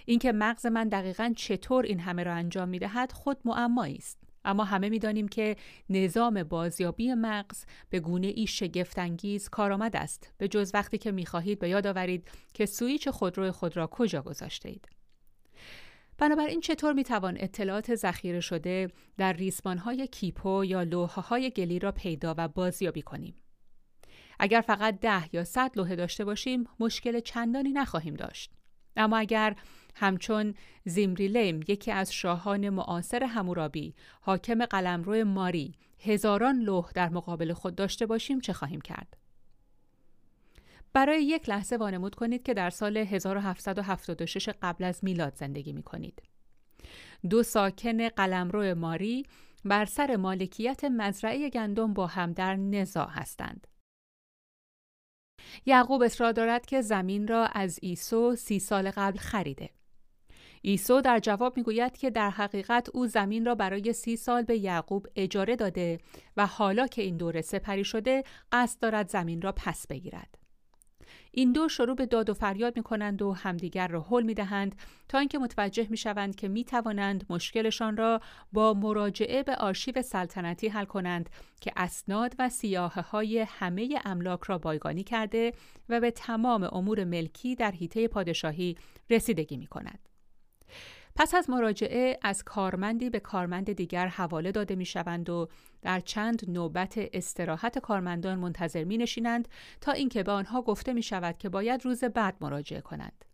اینکه 0.06 0.32
مغز 0.32 0.66
من 0.66 0.88
دقیقا 0.88 1.32
چطور 1.36 1.84
این 1.84 2.00
همه 2.00 2.22
را 2.22 2.34
انجام 2.34 2.68
می 2.68 2.78
دهد 2.78 3.12
خود 3.12 3.38
معمایی 3.44 3.96
است. 3.96 4.29
اما 4.44 4.64
همه 4.64 4.88
می‌دانیم 4.88 5.28
که 5.28 5.56
نظام 5.90 6.42
بازیابی 6.42 7.14
مغز 7.14 7.64
به 7.90 8.00
گونه 8.00 8.26
ای 8.26 8.46
شگفتانگیز 8.46 9.48
کارآمد 9.48 9.96
است 9.96 10.32
به 10.38 10.48
جز 10.48 10.70
وقتی 10.74 10.98
که 10.98 11.12
می‌خواهید 11.12 11.58
به 11.58 11.68
یاد 11.68 11.86
آورید 11.86 12.30
که 12.54 12.66
سویچ 12.66 13.08
خودرو 13.08 13.52
خود 13.52 13.76
را 13.76 13.86
کجا 13.86 14.22
گذاشته 14.22 14.68
اید. 14.68 14.88
بنابراین 16.18 16.60
چطور 16.60 16.92
می‌توان 16.92 17.36
اطلاعات 17.40 17.94
ذخیره 17.94 18.40
شده 18.40 18.88
در 19.16 19.32
ریسمان 19.32 19.78
های 19.78 20.06
کیپو 20.06 20.64
یا 20.64 20.82
لوحه 20.82 21.22
های 21.22 21.50
گلی 21.50 21.78
را 21.78 21.92
پیدا 21.92 22.34
و 22.38 22.48
بازیابی 22.48 23.02
کنیم؟ 23.02 23.34
اگر 24.38 24.60
فقط 24.60 25.00
ده 25.00 25.34
یا 25.34 25.44
صد 25.44 25.70
لوحه 25.76 25.96
داشته 25.96 26.24
باشیم 26.24 26.64
مشکل 26.80 27.20
چندانی 27.20 27.72
نخواهیم 27.72 28.14
داشت. 28.14 28.52
اما 28.96 29.18
اگر 29.18 29.56
همچون 29.94 30.54
زیمریلیم 30.84 31.60
یکی 31.68 31.92
از 31.92 32.12
شاهان 32.12 32.68
معاصر 32.68 33.24
همورابی 33.24 33.94
حاکم 34.20 34.64
قلمرو 34.64 35.24
ماری 35.24 35.74
هزاران 35.98 36.58
لوح 36.60 36.90
در 36.94 37.08
مقابل 37.08 37.52
خود 37.52 37.74
داشته 37.74 38.06
باشیم 38.06 38.40
چه 38.40 38.52
خواهیم 38.52 38.80
کرد؟ 38.80 39.16
برای 40.92 41.24
یک 41.24 41.48
لحظه 41.48 41.76
وانمود 41.76 42.14
کنید 42.14 42.42
که 42.42 42.54
در 42.54 42.70
سال 42.70 42.96
1776 42.96 44.48
قبل 44.62 44.84
از 44.84 45.04
میلاد 45.04 45.34
زندگی 45.34 45.72
می 45.72 45.82
کنید. 45.82 46.22
دو 47.30 47.42
ساکن 47.42 48.08
قلمرو 48.08 48.74
ماری 48.74 49.26
بر 49.64 49.84
سر 49.84 50.16
مالکیت 50.16 50.84
مزرعه 50.84 51.50
گندم 51.50 51.94
با 51.94 52.06
هم 52.06 52.32
در 52.32 52.56
نزاع 52.56 53.08
هستند. 53.10 53.66
یعقوب 55.66 56.02
اصرار 56.02 56.32
دارد 56.32 56.66
که 56.66 56.80
زمین 56.80 57.28
را 57.28 57.46
از 57.46 57.78
ایسو 57.82 58.36
سی 58.36 58.58
سال 58.58 58.90
قبل 58.90 59.18
خریده. 59.18 59.70
ایسو 60.62 61.00
در 61.00 61.18
جواب 61.18 61.56
می‌گوید 61.56 61.96
که 61.96 62.10
در 62.10 62.30
حقیقت 62.30 62.88
او 62.94 63.06
زمین 63.06 63.44
را 63.46 63.54
برای 63.54 63.92
سی 63.92 64.16
سال 64.16 64.42
به 64.42 64.56
یعقوب 64.56 65.06
اجاره 65.16 65.56
داده 65.56 65.98
و 66.36 66.46
حالا 66.46 66.86
که 66.86 67.02
این 67.02 67.16
دوره 67.16 67.40
سپری 67.40 67.84
شده 67.84 68.22
قصد 68.52 68.80
دارد 68.80 69.08
زمین 69.08 69.42
را 69.42 69.52
پس 69.52 69.86
بگیرد. 69.86 70.40
این 71.32 71.52
دو 71.52 71.68
شروع 71.68 71.96
به 71.96 72.06
داد 72.06 72.30
و 72.30 72.34
فریاد 72.34 72.76
می 72.76 72.82
کنند 72.82 73.22
و 73.22 73.32
همدیگر 73.32 73.88
را 73.88 74.06
حل 74.10 74.22
می 74.22 74.34
دهند 74.34 74.74
تا 75.08 75.18
اینکه 75.18 75.38
متوجه 75.38 75.86
می 75.90 75.96
شوند 75.96 76.36
که 76.36 76.48
می 76.48 76.64
توانند 76.64 77.24
مشکلشان 77.30 77.96
را 77.96 78.20
با 78.52 78.74
مراجعه 78.74 79.42
به 79.42 79.56
آرشیو 79.56 80.02
سلطنتی 80.02 80.68
حل 80.68 80.84
کنند 80.84 81.30
که 81.60 81.72
اسناد 81.76 82.34
و 82.38 82.48
سیاهه 82.48 83.00
های 83.00 83.38
همه 83.48 83.98
املاک 84.04 84.40
را 84.42 84.58
بایگانی 84.58 85.04
کرده 85.04 85.52
و 85.88 86.00
به 86.00 86.10
تمام 86.10 86.68
امور 86.72 87.04
ملکی 87.04 87.54
در 87.54 87.70
حیطه 87.70 88.08
پادشاهی 88.08 88.76
رسیدگی 89.10 89.56
می 89.56 89.66
کند. 89.66 90.09
پس 91.20 91.34
از 91.34 91.50
مراجعه 91.50 92.18
از 92.22 92.44
کارمندی 92.44 93.10
به 93.10 93.20
کارمند 93.20 93.72
دیگر 93.72 94.06
حواله 94.06 94.52
داده 94.52 94.74
می 94.74 94.84
شوند 94.84 95.30
و 95.30 95.48
در 95.82 96.00
چند 96.00 96.50
نوبت 96.50 96.94
استراحت 97.12 97.78
کارمندان 97.78 98.38
منتظر 98.38 98.84
می 98.84 98.98
نشینند 98.98 99.48
تا 99.80 99.92
اینکه 99.92 100.22
به 100.22 100.32
آنها 100.32 100.62
گفته 100.62 100.92
می 100.92 101.02
شود 101.02 101.38
که 101.38 101.48
باید 101.48 101.84
روز 101.84 102.04
بعد 102.04 102.36
مراجعه 102.40 102.80
کنند. 102.80 103.24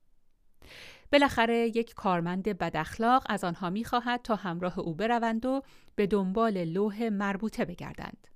بالاخره 1.13 1.57
یک 1.57 1.95
کارمند 1.95 2.59
بداخلاق 2.59 3.23
از 3.29 3.45
آنها 3.45 3.71
می 3.71 3.85
خواهد 3.85 4.23
تا 4.23 4.37
همراه 4.37 4.79
او 4.79 4.95
بروند 4.95 5.47
و 5.47 5.63
به 5.95 6.07
دنبال 6.07 6.65
لوح 6.65 7.09
مربوطه 7.09 7.65
بگردند. 7.65 8.27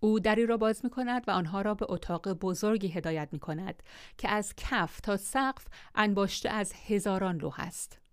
او 0.00 0.20
دری 0.20 0.46
را 0.46 0.56
باز 0.56 0.84
می 0.84 0.90
کند 0.90 1.24
و 1.28 1.30
آنها 1.30 1.62
را 1.62 1.74
به 1.74 1.86
اتاق 1.88 2.32
بزرگی 2.32 2.88
هدایت 2.88 3.28
می 3.32 3.38
کند 3.38 3.82
که 4.18 4.28
از 4.28 4.54
کف 4.56 5.00
تا 5.00 5.16
سقف 5.16 5.66
انباشته 5.94 6.50
از 6.50 6.72
هزاران 6.86 7.36
لوح 7.36 7.60
است. 7.60 8.05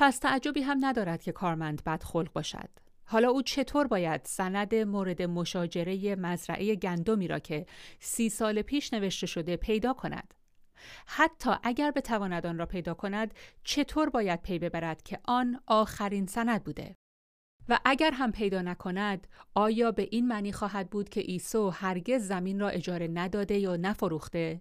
پس 0.00 0.18
تعجبی 0.18 0.60
هم 0.62 0.78
ندارد 0.80 1.22
که 1.22 1.32
کارمند 1.32 1.84
بدخلق 1.84 2.32
باشد. 2.32 2.68
حالا 3.04 3.30
او 3.30 3.42
چطور 3.42 3.86
باید 3.86 4.20
سند 4.24 4.74
مورد 4.74 5.22
مشاجره 5.22 6.16
مزرعه 6.16 6.74
گندمی 6.74 7.28
را 7.28 7.38
که 7.38 7.66
سی 7.98 8.28
سال 8.28 8.62
پیش 8.62 8.92
نوشته 8.92 9.26
شده 9.26 9.56
پیدا 9.56 9.92
کند؟ 9.92 10.34
حتی 11.06 11.50
اگر 11.62 11.90
بتواند 11.90 12.46
آن 12.46 12.58
را 12.58 12.66
پیدا 12.66 12.94
کند 12.94 13.34
چطور 13.64 14.10
باید 14.10 14.42
پی 14.42 14.58
ببرد 14.58 15.02
که 15.02 15.18
آن 15.24 15.60
آخرین 15.66 16.26
سند 16.26 16.64
بوده؟ 16.64 16.96
و 17.68 17.78
اگر 17.84 18.10
هم 18.10 18.32
پیدا 18.32 18.62
نکند 18.62 19.26
آیا 19.54 19.92
به 19.92 20.08
این 20.10 20.28
معنی 20.28 20.52
خواهد 20.52 20.90
بود 20.90 21.08
که 21.08 21.22
ایسو 21.24 21.70
هرگز 21.70 22.28
زمین 22.28 22.60
را 22.60 22.68
اجاره 22.68 23.08
نداده 23.08 23.58
یا 23.58 23.76
نفروخته 23.76 24.60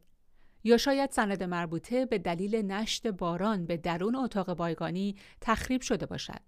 یا 0.64 0.78
شاید 0.78 1.12
سند 1.12 1.44
مربوطه 1.44 2.06
به 2.06 2.18
دلیل 2.18 2.56
نشت 2.56 3.08
باران 3.08 3.66
به 3.66 3.78
درون 3.78 4.16
اتاق 4.16 4.54
بایگانی 4.54 5.16
تخریب 5.42 5.82
شده 5.82 6.06
باشد. 6.06 6.42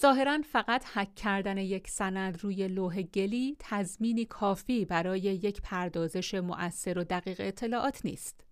ظاهرا 0.00 0.38
فقط 0.52 0.84
حک 0.94 1.14
کردن 1.14 1.58
یک 1.58 1.88
سند 1.88 2.42
روی 2.42 2.68
لوح 2.68 3.02
گلی 3.02 3.56
تضمینی 3.58 4.24
کافی 4.24 4.84
برای 4.84 5.20
یک 5.20 5.62
پردازش 5.62 6.34
مؤثر 6.34 6.98
و 6.98 7.04
دقیق 7.04 7.36
اطلاعات 7.40 8.04
نیست. 8.04 8.44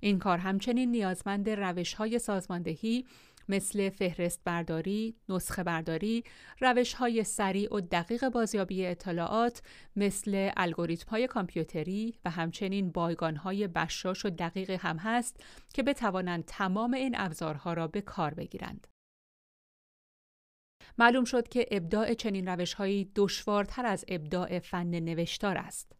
این 0.00 0.18
کار 0.18 0.38
همچنین 0.38 0.90
نیازمند 0.90 1.50
روش 1.50 1.94
های 1.94 2.18
سازماندهی 2.18 3.06
مثل 3.48 3.90
فهرست 3.90 4.40
برداری، 4.44 5.16
نسخه 5.28 5.62
برداری، 5.62 6.24
روش 6.60 6.94
های 6.94 7.24
سریع 7.24 7.74
و 7.74 7.80
دقیق 7.80 8.28
بازیابی 8.28 8.86
اطلاعات 8.86 9.62
مثل 9.96 10.50
الگوریتم 10.56 11.10
های 11.10 11.26
کامپیوتری 11.26 12.18
و 12.24 12.30
همچنین 12.30 12.90
بایگان 12.90 13.36
های 13.36 13.68
بشاش 13.68 14.24
و 14.24 14.30
دقیق 14.30 14.70
هم 14.70 14.96
هست 14.96 15.40
که 15.74 15.82
بتوانند 15.82 16.44
تمام 16.44 16.94
این 16.94 17.14
ابزارها 17.18 17.72
را 17.72 17.88
به 17.88 18.00
کار 18.00 18.34
بگیرند. 18.34 18.86
معلوم 20.98 21.24
شد 21.24 21.48
که 21.48 21.66
ابداع 21.70 22.14
چنین 22.14 22.48
روشهایی 22.48 23.12
دشوارتر 23.14 23.86
از 23.86 24.04
ابداع 24.08 24.58
فن 24.58 24.86
نوشتار 24.86 25.58
است. 25.58 25.92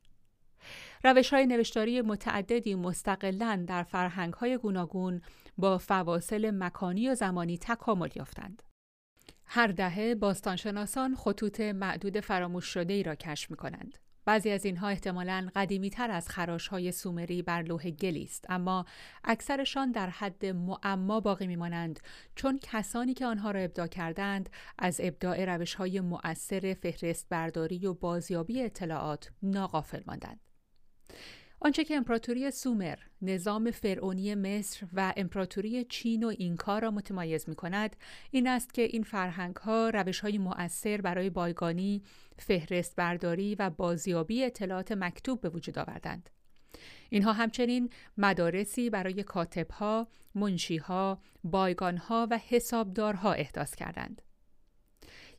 روش 1.04 1.32
های 1.32 1.46
نوشتاری 1.46 2.00
متعددی 2.00 2.74
مستقلا 2.74 3.64
در 3.68 3.82
فرهنگ 3.82 4.32
های 4.34 4.58
گوناگون 4.58 5.22
با 5.58 5.78
فواصل 5.78 6.50
مکانی 6.50 7.08
و 7.08 7.14
زمانی 7.14 7.58
تکامل 7.58 8.08
یافتند. 8.16 8.62
هر 9.46 9.66
دهه 9.66 10.14
باستانشناسان 10.14 11.14
خطوط 11.16 11.60
معدود 11.60 12.20
فراموش 12.20 12.64
شده 12.64 12.92
ای 12.92 13.02
را 13.02 13.14
کشف 13.14 13.50
می 13.50 13.56
کنند. 13.56 13.98
بعضی 14.24 14.50
از 14.50 14.64
اینها 14.64 14.88
احتمالاً 14.88 15.48
قدیمی 15.54 15.90
تر 15.90 16.10
از 16.10 16.28
خراش 16.28 16.68
های 16.68 16.92
سومری 16.92 17.42
بر 17.42 17.62
لوح 17.62 17.90
گلی 17.90 18.22
است 18.22 18.44
اما 18.48 18.84
اکثرشان 19.24 19.92
در 19.92 20.10
حد 20.10 20.46
معما 20.46 21.20
باقی 21.20 21.46
میمانند 21.46 22.00
چون 22.34 22.58
کسانی 22.62 23.14
که 23.14 23.26
آنها 23.26 23.50
را 23.50 23.60
ابداع 23.60 23.86
کردند 23.86 24.50
از 24.78 25.00
ابداع 25.04 25.44
روش 25.44 25.74
های 25.74 26.00
مؤثر 26.00 26.76
فهرست 26.82 27.28
برداری 27.28 27.86
و 27.86 27.94
بازیابی 27.94 28.62
اطلاعات 28.62 29.30
ناقافل 29.42 30.02
ماندند 30.06 30.43
آنچه 31.64 31.84
که 31.84 31.96
امپراتوری 31.96 32.50
سومر، 32.50 32.98
نظام 33.22 33.70
فرعونی 33.70 34.34
مصر 34.34 34.86
و 34.92 35.12
امپراتوری 35.16 35.84
چین 35.84 36.24
و 36.24 36.28
اینکا 36.28 36.78
را 36.78 36.90
متمایز 36.90 37.48
می 37.48 37.54
کند، 37.54 37.96
این 38.30 38.46
است 38.46 38.74
که 38.74 38.82
این 38.82 39.02
فرهنگ 39.02 39.56
ها 39.56 39.90
روش 39.90 40.20
های 40.20 40.38
مؤثر 40.38 41.00
برای 41.00 41.30
بایگانی، 41.30 42.02
فهرست 42.38 42.96
برداری 42.96 43.54
و 43.54 43.70
بازیابی 43.70 44.44
اطلاعات 44.44 44.92
مکتوب 44.92 45.40
به 45.40 45.48
وجود 45.48 45.78
آوردند. 45.78 46.30
اینها 47.10 47.32
همچنین 47.32 47.90
مدارسی 48.18 48.90
برای 48.90 49.22
کاتبها، 49.22 50.08
منشیها، 50.34 51.20
بایگانها 51.44 52.28
و 52.30 52.38
حسابدارها 52.48 53.32
احداث 53.32 53.74
کردند. 53.74 54.22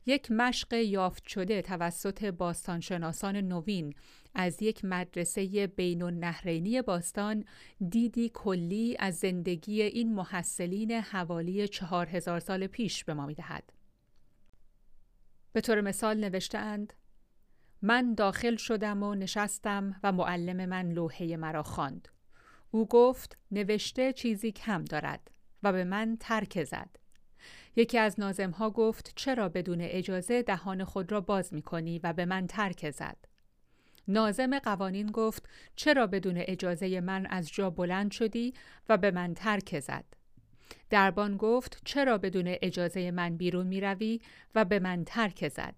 یک 0.06 0.30
مشق 0.30 0.72
یافت 0.72 1.28
شده 1.28 1.62
توسط 1.62 2.24
باستانشناسان 2.24 3.36
نوین 3.36 3.94
از 4.38 4.62
یک 4.62 4.84
مدرسه 4.84 5.66
بین 5.66 6.02
النهرینی 6.02 6.82
باستان 6.82 7.44
دیدی 7.88 8.30
کلی 8.34 8.96
از 8.98 9.18
زندگی 9.18 9.82
این 9.82 10.14
محصلین 10.14 10.92
حوالی 10.92 11.68
چهار 11.68 12.06
هزار 12.06 12.40
سال 12.40 12.66
پیش 12.66 13.04
به 13.04 13.14
ما 13.14 13.26
می‌دهد. 13.26 13.72
به 15.52 15.60
طور 15.60 15.80
مثال 15.80 16.20
نوشتهاند 16.20 16.92
من 17.82 18.14
داخل 18.14 18.56
شدم 18.56 19.02
و 19.02 19.14
نشستم 19.14 20.00
و 20.02 20.12
معلم 20.12 20.68
من 20.68 20.92
لوحه 20.92 21.36
مرا 21.36 21.62
خواند. 21.62 22.08
او 22.70 22.88
گفت 22.88 23.38
نوشته 23.50 24.12
چیزی 24.12 24.52
کم 24.52 24.84
دارد 24.84 25.30
و 25.62 25.72
به 25.72 25.84
من 25.84 26.16
ترک 26.20 26.64
زد. 26.64 26.96
یکی 27.76 27.98
از 27.98 28.20
نازمها 28.20 28.70
گفت 28.70 29.12
چرا 29.16 29.48
بدون 29.48 29.78
اجازه 29.80 30.42
دهان 30.42 30.84
خود 30.84 31.12
را 31.12 31.20
باز 31.20 31.54
می 31.54 31.62
کنی 31.62 31.98
و 31.98 32.12
به 32.12 32.24
من 32.24 32.46
ترک 32.46 32.90
زد. 32.90 33.35
نازم 34.08 34.58
قوانین 34.58 35.10
گفت 35.10 35.48
چرا 35.76 36.06
بدون 36.06 36.36
اجازه 36.36 37.00
من 37.00 37.26
از 37.26 37.52
جا 37.52 37.70
بلند 37.70 38.10
شدی 38.10 38.54
و 38.88 38.96
به 38.96 39.10
من 39.10 39.34
ترک 39.34 39.80
زد. 39.80 40.04
دربان 40.90 41.36
گفت 41.36 41.80
چرا 41.84 42.18
بدون 42.18 42.44
اجازه 42.62 43.10
من 43.10 43.36
بیرون 43.36 43.66
می 43.66 43.80
روی 43.80 44.20
و 44.54 44.64
به 44.64 44.78
من 44.78 45.04
ترک 45.04 45.48
زد. 45.48 45.74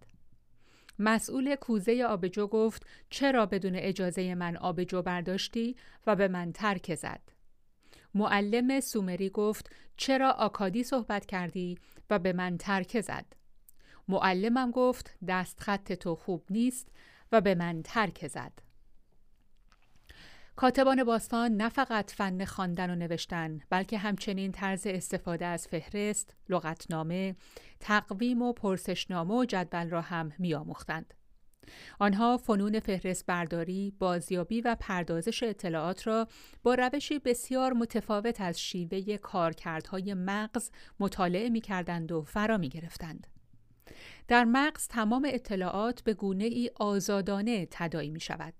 مسئول 0.98 1.54
کوزه 1.54 2.04
آبجو 2.04 2.46
گفت 2.46 2.86
چرا 3.10 3.46
بدون 3.46 3.72
اجازه 3.76 4.34
من 4.34 4.56
آبجو 4.56 5.02
برداشتی 5.02 5.76
و 6.06 6.16
به 6.16 6.28
من 6.28 6.52
ترک 6.52 6.94
زد. 6.94 7.20
معلم 8.14 8.80
سومری 8.80 9.30
گفت 9.30 9.70
چرا 9.96 10.30
آکادی 10.30 10.82
صحبت 10.82 11.26
کردی 11.26 11.78
و 12.10 12.18
به 12.18 12.32
من 12.32 12.58
ترک 12.58 13.00
زد. 13.00 13.24
معلمم 14.08 14.70
گفت 14.70 15.14
دست 15.28 15.60
خط 15.60 15.92
تو 15.92 16.14
خوب 16.14 16.44
نیست 16.50 16.88
و 17.32 17.40
به 17.40 17.54
من 17.54 17.82
ترک 17.82 18.28
زد. 18.28 18.52
کاتبان 20.56 21.04
باستان 21.04 21.56
نه 21.56 21.68
فقط 21.68 22.10
فن 22.10 22.44
خواندن 22.44 22.90
و 22.90 22.94
نوشتن 22.94 23.60
بلکه 23.70 23.98
همچنین 23.98 24.52
طرز 24.52 24.86
استفاده 24.86 25.46
از 25.46 25.68
فهرست، 25.68 26.36
لغتنامه، 26.48 27.36
تقویم 27.80 28.42
و 28.42 28.52
پرسشنامه 28.52 29.34
و 29.34 29.44
جدول 29.44 29.90
را 29.90 30.00
هم 30.00 30.32
میآموختند. 30.38 31.14
آنها 31.98 32.36
فنون 32.36 32.80
فهرست 32.80 33.26
برداری، 33.26 33.92
بازیابی 33.98 34.60
و 34.60 34.76
پردازش 34.80 35.42
اطلاعات 35.42 36.06
را 36.06 36.28
با 36.62 36.74
روشی 36.74 37.18
بسیار 37.18 37.72
متفاوت 37.72 38.40
از 38.40 38.60
شیوه 38.60 39.16
کارکردهای 39.16 40.14
مغز 40.14 40.70
مطالعه 41.00 41.48
می 41.48 41.60
کردند 41.60 42.12
و 42.12 42.22
فرا 42.22 42.58
می 42.58 42.68
گرفتند. 42.68 43.26
در 44.28 44.44
مغز 44.44 44.88
تمام 44.88 45.28
اطلاعات 45.32 46.00
به 46.00 46.14
گونه 46.14 46.44
ای 46.44 46.70
آزادانه 46.76 47.68
تدایی 47.70 48.10
می 48.10 48.20
شود. 48.20 48.54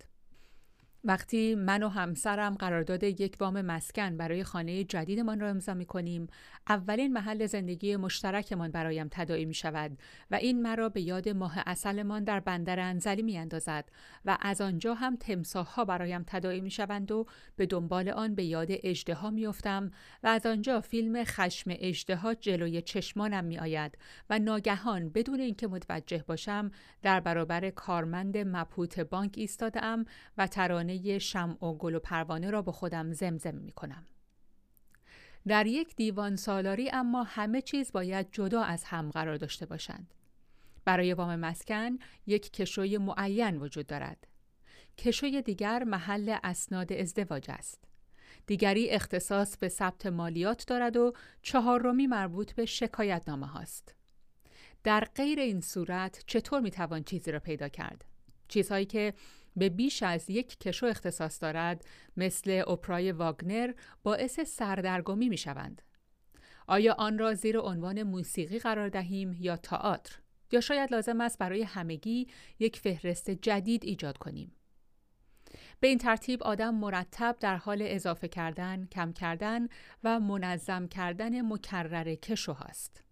وقتی 1.04 1.54
من 1.54 1.82
و 1.82 1.88
همسرم 1.88 2.54
قرارداد 2.54 3.02
یک 3.02 3.36
وام 3.40 3.60
مسکن 3.60 4.16
برای 4.16 4.44
خانه 4.44 4.84
جدیدمان 4.84 5.40
را 5.40 5.48
امضا 5.48 5.74
می 5.74 5.86
کنیم، 5.86 6.26
اولین 6.68 7.12
محل 7.12 7.46
زندگی 7.46 7.96
مشترکمان 7.96 8.70
برایم 8.70 9.08
تداعی 9.10 9.44
می 9.44 9.54
شود 9.54 9.98
و 10.30 10.34
این 10.34 10.62
مرا 10.62 10.88
به 10.88 11.00
یاد 11.00 11.28
ماه 11.28 11.54
اصلمان 11.66 12.24
در 12.24 12.40
بندر 12.40 12.80
انزلی 12.80 13.22
می 13.22 13.38
اندازد 13.38 13.84
و 14.24 14.38
از 14.40 14.60
آنجا 14.60 14.94
هم 14.94 15.16
تمساح 15.16 15.84
برایم 15.84 16.24
تداعی 16.26 16.60
می 16.60 16.70
شوند 16.70 17.12
و 17.12 17.26
به 17.56 17.66
دنبال 17.66 18.08
آن 18.08 18.34
به 18.34 18.44
یاد 18.44 18.68
اجده 18.70 19.14
ها 19.14 19.30
می 19.30 19.46
افتم 19.46 19.90
و 20.22 20.26
از 20.26 20.46
آنجا 20.46 20.80
فیلم 20.80 21.24
خشم 21.24 21.70
اجده 21.74 22.34
جلوی 22.40 22.82
چشمانم 22.82 23.44
می 23.44 23.58
آید 23.58 23.98
و 24.30 24.38
ناگهان 24.38 25.08
بدون 25.08 25.40
اینکه 25.40 25.66
متوجه 25.66 26.24
باشم 26.26 26.70
در 27.02 27.20
برابر 27.20 27.70
کارمند 27.70 28.38
مپوت 28.38 29.00
بانک 29.00 29.34
ایستاده 29.36 29.80
و 30.38 30.46
ترانه 30.46 30.87
شمع 31.18 31.64
و 31.64 31.74
گل 31.74 31.94
و 31.94 31.98
پروانه 31.98 32.50
را 32.50 32.62
با 32.62 32.72
خودم 32.72 33.12
زمزم 33.12 33.54
می 33.54 33.72
کنم. 33.72 34.06
در 35.46 35.66
یک 35.66 35.96
دیوان 35.96 36.36
سالاری 36.36 36.90
اما 36.90 37.22
همه 37.22 37.62
چیز 37.62 37.92
باید 37.92 38.28
جدا 38.32 38.62
از 38.62 38.84
هم 38.84 39.10
قرار 39.10 39.36
داشته 39.36 39.66
باشند. 39.66 40.14
برای 40.84 41.14
وام 41.14 41.36
مسکن 41.36 41.98
یک 42.26 42.52
کشوی 42.52 42.98
معین 42.98 43.56
وجود 43.56 43.86
دارد. 43.86 44.26
کشوی 44.98 45.42
دیگر 45.42 45.84
محل 45.84 46.36
اسناد 46.42 46.92
ازدواج 46.92 47.46
است. 47.48 47.84
دیگری 48.46 48.90
اختصاص 48.90 49.56
به 49.56 49.68
ثبت 49.68 50.06
مالیات 50.06 50.66
دارد 50.66 50.96
و 50.96 51.12
چهارمی 51.42 52.06
مربوط 52.06 52.52
به 52.52 52.66
شکایت 52.66 53.22
نامه 53.28 53.46
هاست. 53.46 53.94
در 54.84 55.04
غیر 55.14 55.38
این 55.38 55.60
صورت 55.60 56.24
چطور 56.26 56.60
می 56.60 56.70
توان 56.70 57.02
چیزی 57.02 57.32
را 57.32 57.40
پیدا 57.40 57.68
کرد؟ 57.68 58.04
چیزهایی 58.48 58.86
که 58.86 59.14
به 59.58 59.68
بیش 59.68 60.02
از 60.02 60.30
یک 60.30 60.58
کشو 60.58 60.86
اختصاص 60.86 61.42
دارد 61.42 61.84
مثل 62.16 62.62
اپرای 62.66 63.12
واگنر 63.12 63.72
باعث 64.02 64.40
سردرگمی 64.40 65.28
می 65.28 65.36
شوند. 65.36 65.82
آیا 66.66 66.94
آن 66.98 67.18
را 67.18 67.34
زیر 67.34 67.58
عنوان 67.58 68.02
موسیقی 68.02 68.58
قرار 68.58 68.88
دهیم 68.88 69.36
یا 69.40 69.56
تئاتر 69.56 70.18
یا 70.52 70.60
شاید 70.60 70.92
لازم 70.92 71.20
است 71.20 71.38
برای 71.38 71.62
همگی 71.62 72.26
یک 72.58 72.76
فهرست 72.76 73.30
جدید 73.30 73.84
ایجاد 73.84 74.18
کنیم 74.18 74.52
به 75.80 75.88
این 75.88 75.98
ترتیب 75.98 76.42
آدم 76.42 76.74
مرتب 76.74 77.36
در 77.40 77.56
حال 77.56 77.78
اضافه 77.82 78.28
کردن، 78.28 78.86
کم 78.92 79.12
کردن 79.12 79.68
و 80.04 80.20
منظم 80.20 80.88
کردن 80.88 81.52
مکرر 81.52 82.14
کشو 82.14 82.52
هست. 82.52 83.04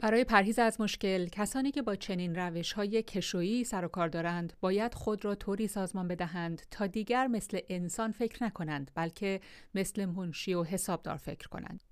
برای 0.00 0.24
پرهیز 0.24 0.58
از 0.58 0.80
مشکل 0.80 1.26
کسانی 1.26 1.70
که 1.70 1.82
با 1.82 1.96
چنین 1.96 2.34
روش 2.34 2.72
های 2.72 3.02
کشویی 3.02 3.64
سر 3.64 3.84
و 3.84 3.88
کار 3.88 4.08
دارند 4.08 4.52
باید 4.60 4.94
خود 4.94 5.24
را 5.24 5.34
طوری 5.34 5.68
سازمان 5.68 6.08
بدهند 6.08 6.62
تا 6.70 6.86
دیگر 6.86 7.26
مثل 7.26 7.60
انسان 7.68 8.12
فکر 8.12 8.44
نکنند 8.44 8.90
بلکه 8.94 9.40
مثل 9.74 10.04
منشی 10.04 10.54
و 10.54 10.62
حسابدار 10.62 11.16
فکر 11.16 11.48
کنند 11.48 11.84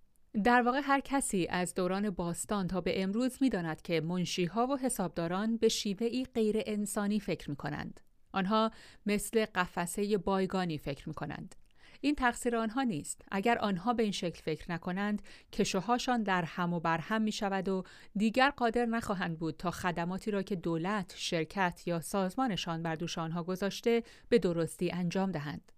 در 0.45 0.63
واقع 0.63 0.81
هر 0.85 1.01
کسی 1.01 1.47
از 1.51 1.75
دوران 1.75 2.11
باستان 2.11 2.67
تا 2.67 2.81
به 2.81 3.03
امروز 3.03 3.39
می 3.41 3.49
داند 3.49 3.83
که 3.83 4.01
منشی 4.01 4.45
ها 4.45 4.67
و 4.67 4.77
حسابداران 4.77 5.57
به 5.57 5.69
شیوه 5.69 6.07
ای 6.07 6.27
غیر 6.35 6.63
انسانی 6.67 7.21
فکر 7.21 7.51
می 7.51 7.57
کنند. 7.57 8.01
آنها 8.33 8.71
مثل 9.07 9.45
قفسه 9.55 10.19
بایگانی 10.19 10.79
فکر 10.79 11.09
می 11.09 11.15
کنند. 11.15 11.55
این 12.01 12.15
تقصیر 12.15 12.57
آنها 12.57 12.83
نیست 12.83 13.23
اگر 13.31 13.59
آنها 13.59 13.93
به 13.93 14.03
این 14.03 14.13
شکل 14.13 14.43
فکر 14.43 14.73
نکنند 14.73 15.23
کشوهاشان 15.53 16.23
در 16.23 16.43
هم 16.43 16.73
و 16.73 16.81
بر 16.81 16.99
هم 16.99 17.23
می 17.23 17.33
شود 17.33 17.69
و 17.69 17.83
دیگر 18.17 18.51
قادر 18.51 18.87
نخواهند 18.87 19.39
بود 19.39 19.57
تا 19.57 19.71
خدماتی 19.71 20.31
را 20.31 20.43
که 20.43 20.57
دولت، 20.57 21.15
شرکت 21.17 21.83
یا 21.87 22.01
سازمانشان 22.01 22.83
بر 22.83 22.95
دوش 22.95 23.19
آنها 23.19 23.43
گذاشته 23.43 24.03
به 24.29 24.39
درستی 24.39 24.91
انجام 24.91 25.33
دهند. 25.33 25.73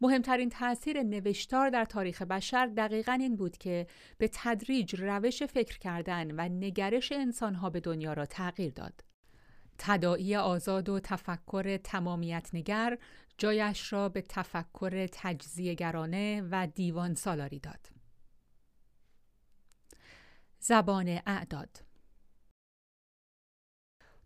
مهمترین 0.00 0.48
تاثیر 0.48 1.02
نوشتار 1.02 1.70
در 1.70 1.84
تاریخ 1.84 2.22
بشر 2.22 2.66
دقیقا 2.66 3.12
این 3.12 3.36
بود 3.36 3.58
که 3.58 3.86
به 4.18 4.30
تدریج 4.32 4.94
روش 4.98 5.42
فکر 5.42 5.78
کردن 5.78 6.30
و 6.30 6.48
نگرش 6.48 7.12
انسانها 7.12 7.70
به 7.70 7.80
دنیا 7.80 8.12
را 8.12 8.26
تغییر 8.26 8.72
داد. 8.72 9.04
تدائی 9.78 10.36
آزاد 10.36 10.88
و 10.88 11.00
تفکر 11.00 11.76
تمامیت 11.76 12.50
نگر 12.52 12.98
جایش 13.38 13.92
را 13.92 14.08
به 14.08 14.22
تفکر 14.22 15.06
تجزیهگرانه 15.12 16.42
و 16.50 16.66
دیوان 16.66 17.14
سالاری 17.14 17.58
داد. 17.58 17.88
زبان 20.60 21.20
اعداد 21.26 21.88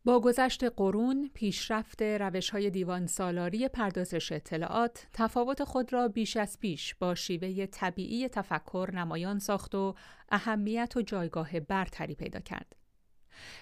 با 0.04 0.20
گذشت 0.20 0.64
قرون 0.64 1.30
پیشرفت 1.34 2.02
روش 2.02 2.50
های 2.50 2.70
دیوان 2.70 3.06
سالاری 3.06 3.68
پردازش 3.68 4.32
اطلاعات 4.32 5.06
تفاوت 5.12 5.64
خود 5.64 5.92
را 5.92 6.08
بیش 6.08 6.36
از 6.36 6.58
پیش 6.58 6.94
با 6.94 7.14
شیوه 7.14 7.66
طبیعی 7.66 8.28
تفکر 8.28 8.90
نمایان 8.94 9.38
ساخت 9.38 9.74
و 9.74 9.94
اهمیت 10.28 10.96
و 10.96 11.02
جایگاه 11.02 11.60
برتری 11.60 12.14
پیدا 12.14 12.40
کرد. 12.40 12.81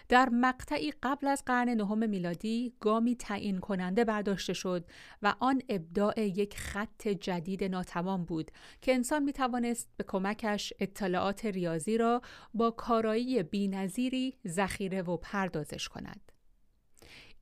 در 0.08 0.28
مقطعی 0.28 0.92
قبل 1.02 1.26
از 1.26 1.42
قرن 1.46 1.68
نهم 1.68 2.08
میلادی 2.08 2.74
گامی 2.80 3.16
تعیین 3.16 3.58
کننده 3.58 4.04
برداشته 4.04 4.52
شد 4.52 4.84
و 5.22 5.34
آن 5.40 5.62
ابداع 5.68 6.20
یک 6.20 6.58
خط 6.58 7.08
جدید 7.08 7.64
ناتمام 7.64 8.24
بود 8.24 8.50
که 8.80 8.94
انسان 8.94 9.22
می 9.22 9.32
توانست 9.32 9.88
به 9.96 10.04
کمکش 10.08 10.72
اطلاعات 10.80 11.44
ریاضی 11.44 11.98
را 11.98 12.22
با 12.54 12.70
کارایی 12.70 13.42
بینظیری 13.42 14.34
ذخیره 14.46 15.02
و 15.02 15.16
پردازش 15.16 15.88
کند. 15.88 16.32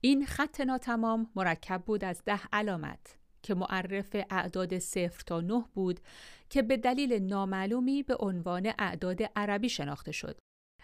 این 0.01 0.27
خط 0.27 0.61
ناتمام 0.61 1.31
مرکب 1.37 1.83
بود 1.87 2.05
از 2.05 2.23
ده 2.25 2.41
علامت 2.53 3.19
که 3.43 3.55
معرف 3.55 4.17
اعداد 4.31 4.79
صفر 4.79 5.23
تا 5.27 5.41
نه 5.41 5.65
بود 5.75 6.01
که 6.51 6.63
به 6.63 6.77
دلیل 6.77 7.13
نامعلومی 7.13 8.03
به 8.03 8.17
عنوان 8.21 8.73
اعداد 8.79 9.23
عربی 9.37 9.69
شناخته 9.69 10.13
شد. 10.13 10.39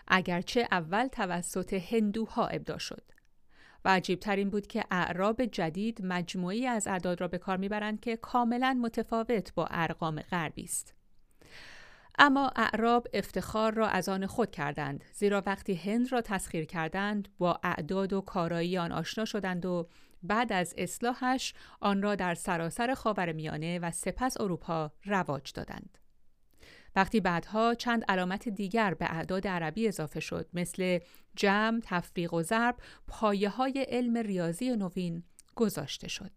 اگرچه 0.08 0.68
اول 0.70 1.06
توسط 1.06 1.72
هندوها 1.72 2.46
ابدا 2.46 2.78
شد. 2.78 3.02
و 3.84 3.88
عجیبتر 3.88 4.36
این 4.36 4.50
بود 4.50 4.66
که 4.66 4.84
اعراب 4.90 5.44
جدید 5.44 6.00
مجموعی 6.04 6.66
از 6.66 6.86
اعداد 6.86 7.20
را 7.20 7.28
به 7.28 7.38
کار 7.38 7.56
می‌برند 7.56 8.00
که 8.00 8.16
کاملا 8.16 8.78
متفاوت 8.82 9.54
با 9.54 9.66
ارقام 9.70 10.20
غربی 10.20 10.64
است. 10.64 10.94
اما 12.18 12.52
اعراب 12.56 13.06
افتخار 13.12 13.74
را 13.74 13.88
از 13.88 14.08
آن 14.08 14.26
خود 14.26 14.50
کردند 14.50 15.04
زیرا 15.12 15.42
وقتی 15.46 15.74
هند 15.74 16.12
را 16.12 16.20
تسخیر 16.20 16.64
کردند 16.64 17.28
با 17.38 17.60
اعداد 17.62 18.12
و 18.12 18.20
کارایی 18.20 18.78
آن 18.78 18.92
آشنا 18.92 19.24
شدند 19.24 19.66
و 19.66 19.88
بعد 20.22 20.52
از 20.52 20.74
اصلاحش 20.78 21.54
آن 21.80 22.02
را 22.02 22.14
در 22.14 22.34
سراسر 22.34 22.94
خاورمیانه 22.94 23.78
و 23.78 23.90
سپس 23.90 24.40
اروپا 24.40 24.92
رواج 25.04 25.52
دادند. 25.52 25.98
وقتی 26.96 27.20
بعدها 27.20 27.74
چند 27.74 28.04
علامت 28.09 28.48
دیگر 28.48 28.94
به 28.94 29.04
اعداد 29.04 29.46
عربی 29.46 29.88
اضافه 29.88 30.20
شد 30.20 30.48
مثل 30.52 30.98
جمع، 31.37 31.80
تفریق 31.83 32.35
و 32.35 32.42
ضرب 32.42 32.76
پایه 33.07 33.48
های 33.48 33.87
علم 33.88 34.16
ریاضی 34.16 34.76
نوین 34.76 35.22
گذاشته 35.54 36.09
شد. 36.09 36.30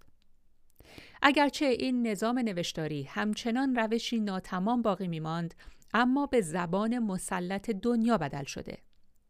اگرچه 1.21 1.65
این 1.65 2.07
نظام 2.07 2.39
نوشتاری 2.39 3.03
همچنان 3.03 3.75
روشی 3.75 4.19
ناتمام 4.19 4.81
باقی 4.81 5.07
می 5.07 5.19
ماند، 5.19 5.53
اما 5.93 6.25
به 6.25 6.41
زبان 6.41 6.99
مسلط 6.99 7.69
دنیا 7.69 8.17
بدل 8.17 8.43
شده. 8.43 8.77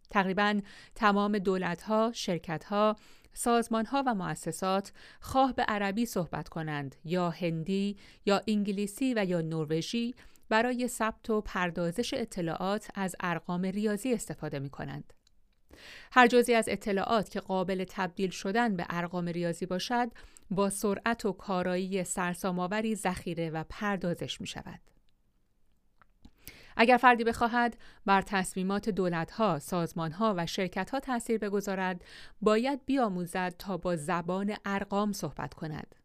تقریبا 0.09 0.61
تمام 0.95 1.37
دولتها، 1.37 2.11
شرکتها، 2.15 2.95
سازمانها 3.33 4.03
و 4.07 4.15
مؤسسات 4.15 4.91
خواه 5.21 5.53
به 5.53 5.63
عربی 5.63 6.05
صحبت 6.05 6.49
کنند 6.49 6.95
یا 7.03 7.29
هندی 7.29 7.97
یا 8.25 8.41
انگلیسی 8.47 9.13
و 9.13 9.25
یا 9.25 9.41
نروژی 9.41 10.15
برای 10.49 10.87
ثبت 10.87 11.29
و 11.29 11.41
پردازش 11.41 12.13
اطلاعات 12.13 12.87
از 12.95 13.15
ارقام 13.19 13.61
ریاضی 13.61 14.13
استفاده 14.13 14.59
می 14.59 14.69
کنند. 14.69 15.13
هر 16.11 16.27
جزی 16.27 16.53
از 16.53 16.69
اطلاعات 16.69 17.29
که 17.29 17.39
قابل 17.39 17.85
تبدیل 17.89 18.29
شدن 18.29 18.75
به 18.75 18.85
ارقام 18.89 19.25
ریاضی 19.25 19.65
باشد 19.65 20.11
با 20.51 20.69
سرعت 20.69 21.25
و 21.25 21.31
کارایی 21.31 22.03
سرسام‌آوری 22.03 22.95
ذخیره 22.95 23.49
و 23.49 23.63
پردازش 23.69 24.41
می 24.41 24.47
شود. 24.47 24.79
اگر 26.77 26.97
فردی 26.97 27.23
بخواهد 27.23 27.77
بر 28.05 28.21
تصمیمات 28.21 28.89
دولتها، 28.89 29.59
سازمانها 29.59 30.33
و 30.37 30.45
شرکتها 30.45 30.99
تاثیر 30.99 31.37
بگذارد، 31.37 32.03
باید 32.41 32.85
بیاموزد 32.85 33.55
تا 33.59 33.77
با 33.77 33.95
زبان 33.95 34.55
ارقام 34.65 35.11
صحبت 35.11 35.53
کند. 35.53 35.95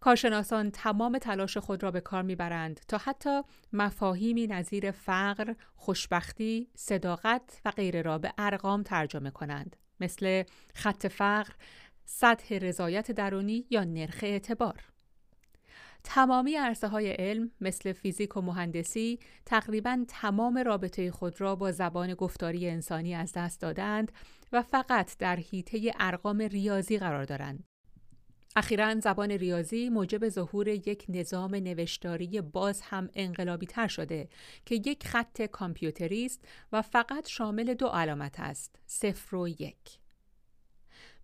کارشناسان 0.00 0.70
تمام 0.70 1.18
تلاش 1.18 1.56
خود 1.56 1.82
را 1.82 1.90
به 1.90 2.00
کار 2.00 2.22
می‌برند 2.22 2.80
تا 2.88 2.98
حتی 2.98 3.42
مفاهیمی 3.72 4.46
نظیر 4.46 4.90
فقر، 4.90 5.54
خوشبختی، 5.76 6.68
صداقت 6.74 7.60
و 7.64 7.70
غیره 7.70 8.02
را 8.02 8.18
به 8.18 8.32
ارقام 8.38 8.82
ترجمه 8.82 9.30
کنند 9.30 9.76
مثل 10.00 10.42
خط 10.74 11.06
فقر، 11.06 11.52
سطح 12.04 12.54
رضایت 12.54 13.10
درونی 13.10 13.66
یا 13.70 13.84
نرخ 13.84 14.18
اعتبار. 14.22 14.84
تمامی 16.04 16.54
عرصه 16.54 16.88
های 16.88 17.10
علم 17.12 17.50
مثل 17.60 17.92
فیزیک 17.92 18.36
و 18.36 18.40
مهندسی 18.40 19.18
تقریبا 19.46 20.04
تمام 20.08 20.58
رابطه 20.58 21.10
خود 21.10 21.40
را 21.40 21.56
با 21.56 21.72
زبان 21.72 22.14
گفتاری 22.14 22.68
انسانی 22.68 23.14
از 23.14 23.32
دست 23.32 23.60
دادند 23.60 24.12
و 24.52 24.62
فقط 24.62 25.18
در 25.18 25.36
حیطه 25.36 25.92
ارقام 25.98 26.38
ریاضی 26.38 26.98
قرار 26.98 27.24
دارند. 27.24 27.67
اخیرا 28.56 29.00
زبان 29.00 29.30
ریاضی 29.30 29.88
موجب 29.88 30.28
ظهور 30.28 30.68
یک 30.68 31.04
نظام 31.08 31.54
نوشتاری 31.54 32.40
باز 32.40 32.80
هم 32.80 33.08
انقلابی 33.14 33.66
تر 33.66 33.88
شده 33.88 34.28
که 34.66 34.74
یک 34.74 35.06
خط 35.06 35.42
کامپیوتری 35.42 36.26
است 36.26 36.44
و 36.72 36.82
فقط 36.82 37.28
شامل 37.28 37.74
دو 37.74 37.86
علامت 37.86 38.40
است 38.40 38.78
صفر 38.86 39.36
و 39.36 39.48
یک 39.48 39.98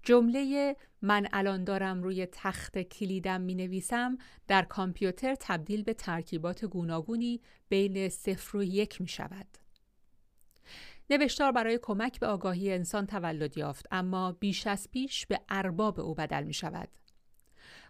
جمله 0.03 0.77
من 1.03 1.29
الان 1.33 1.65
دارم 1.65 2.03
روی 2.03 2.27
تخت 2.33 2.79
کلیدم 2.79 3.41
می 3.41 3.55
نویسم 3.55 4.19
در 4.49 4.63
کامپیوتر 4.63 5.35
تبدیل 5.41 5.83
به 5.83 5.95
ترکیبات 5.95 6.65
گوناگونی 6.65 7.41
بین 7.69 8.09
صفر 8.09 8.57
و 8.57 8.63
یک 8.63 9.01
می 9.01 9.09
شود. 9.09 9.47
نوشتار 11.11 11.53
برای 11.53 11.79
کمک 11.83 12.21
به 12.21 12.27
آگاهی 12.27 12.73
انسان 12.73 13.07
تولد 13.07 13.59
یافت 13.59 13.87
اما 13.91 14.33
بیش 14.33 14.67
از 14.67 14.91
پیش 14.91 15.27
به 15.27 15.41
ارباب 15.49 16.01
او 16.01 16.15
بدل 16.15 16.45
می 16.45 16.55
شود. 16.55 16.89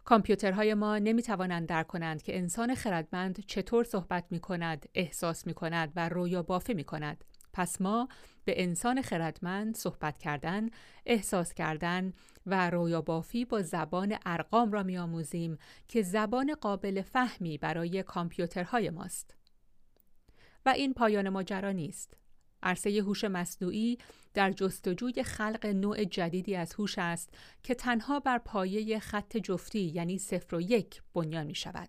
کامپیوترهای 0.05 0.75
ما 0.75 0.99
نمی 0.99 1.23
توانند 1.23 1.69
درک 1.69 1.87
کنند 1.87 2.23
که 2.23 2.39
انسان 2.39 2.75
خردمند 2.75 3.45
چطور 3.47 3.85
صحبت 3.85 4.25
می 4.31 4.41
کند، 4.41 4.87
احساس 4.95 5.47
می 5.47 5.55
کند 5.55 5.93
و 5.97 6.09
رویا 6.09 6.43
بافی 6.43 6.75
می 6.75 6.85
کند. 6.85 7.25
پس 7.53 7.81
ما 7.81 8.09
به 8.45 8.63
انسان 8.63 9.03
خردمند 9.03 9.77
صحبت 9.77 10.19
کردن، 10.19 10.69
احساس 11.07 11.55
کردن 11.55 12.13
و 12.47 12.71
رویا 12.71 13.03
بافی 13.03 13.45
با 13.45 13.63
زبان 13.63 14.17
ارقام 14.27 14.73
را 14.73 14.83
می 14.83 14.99
آموزیم 14.99 15.59
که 15.89 16.03
زبان 16.03 16.55
قابل 16.61 17.03
فهمی 17.03 17.59
برای 17.59 18.03
کامپیوترهای 18.03 18.91
ماست. 18.91 19.35
و 20.67 20.69
این 20.69 20.95
پایان 20.95 21.29
ماجرا 21.29 21.73
نیست. 21.73 22.17
عرصه 22.65 22.91
هوش 22.91 23.25
مصنوعی 23.25 23.99
در 24.35 24.53
جستجوی 24.53 25.23
خلق 25.23 25.67
نوع 25.67 26.05
جدیدی 26.05 26.57
از 26.57 26.75
هوش 26.75 26.99
است 26.99 27.31
که 27.63 27.75
تنها 27.75 28.21
بر 28.21 28.39
پایه 28.39 28.99
خط 28.99 29.37
جفتی 29.37 29.93
یعنی 29.95 30.19
صفر 30.19 30.57
و 30.57 30.61
یک 30.61 31.03
بنیان 31.15 31.47
می 31.47 31.55
شود. 31.55 31.89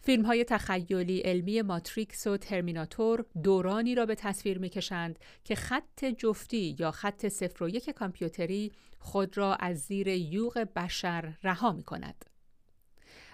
فیلم 0.00 0.24
های 0.24 0.44
تخیلی 0.44 1.20
علمی 1.20 1.62
ماتریکس 1.62 2.26
و 2.26 2.36
ترمیناتور 2.36 3.24
دورانی 3.42 3.94
را 3.94 4.06
به 4.06 4.14
تصویر 4.14 4.58
می 4.58 4.68
کشند 4.68 5.18
که 5.44 5.54
خط 5.54 6.04
جفتی 6.04 6.76
یا 6.78 6.90
خط 6.90 7.28
صفر 7.28 7.64
و 7.64 7.68
یک 7.68 7.90
کامپیوتری 7.90 8.72
خود 8.98 9.38
را 9.38 9.54
از 9.54 9.78
زیر 9.78 10.08
یوغ 10.08 10.58
بشر 10.76 11.32
رها 11.42 11.72
می 11.72 11.82
کند. 11.82 12.33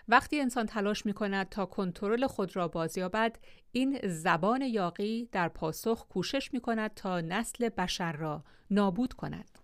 وقتی 0.08 0.40
انسان 0.40 0.66
تلاش 0.66 1.06
می 1.06 1.12
کند 1.12 1.48
تا 1.48 1.66
کنترل 1.66 2.26
خود 2.26 2.56
را 2.56 2.68
بازیابد 2.68 3.38
این 3.72 3.98
زبان 4.04 4.62
یاقی 4.62 5.28
در 5.32 5.48
پاسخ 5.48 6.06
کوشش 6.08 6.52
می 6.52 6.60
کند 6.60 6.94
تا 6.94 7.20
نسل 7.20 7.68
بشر 7.68 8.12
را 8.12 8.44
نابود 8.70 9.12
کند. 9.12 9.59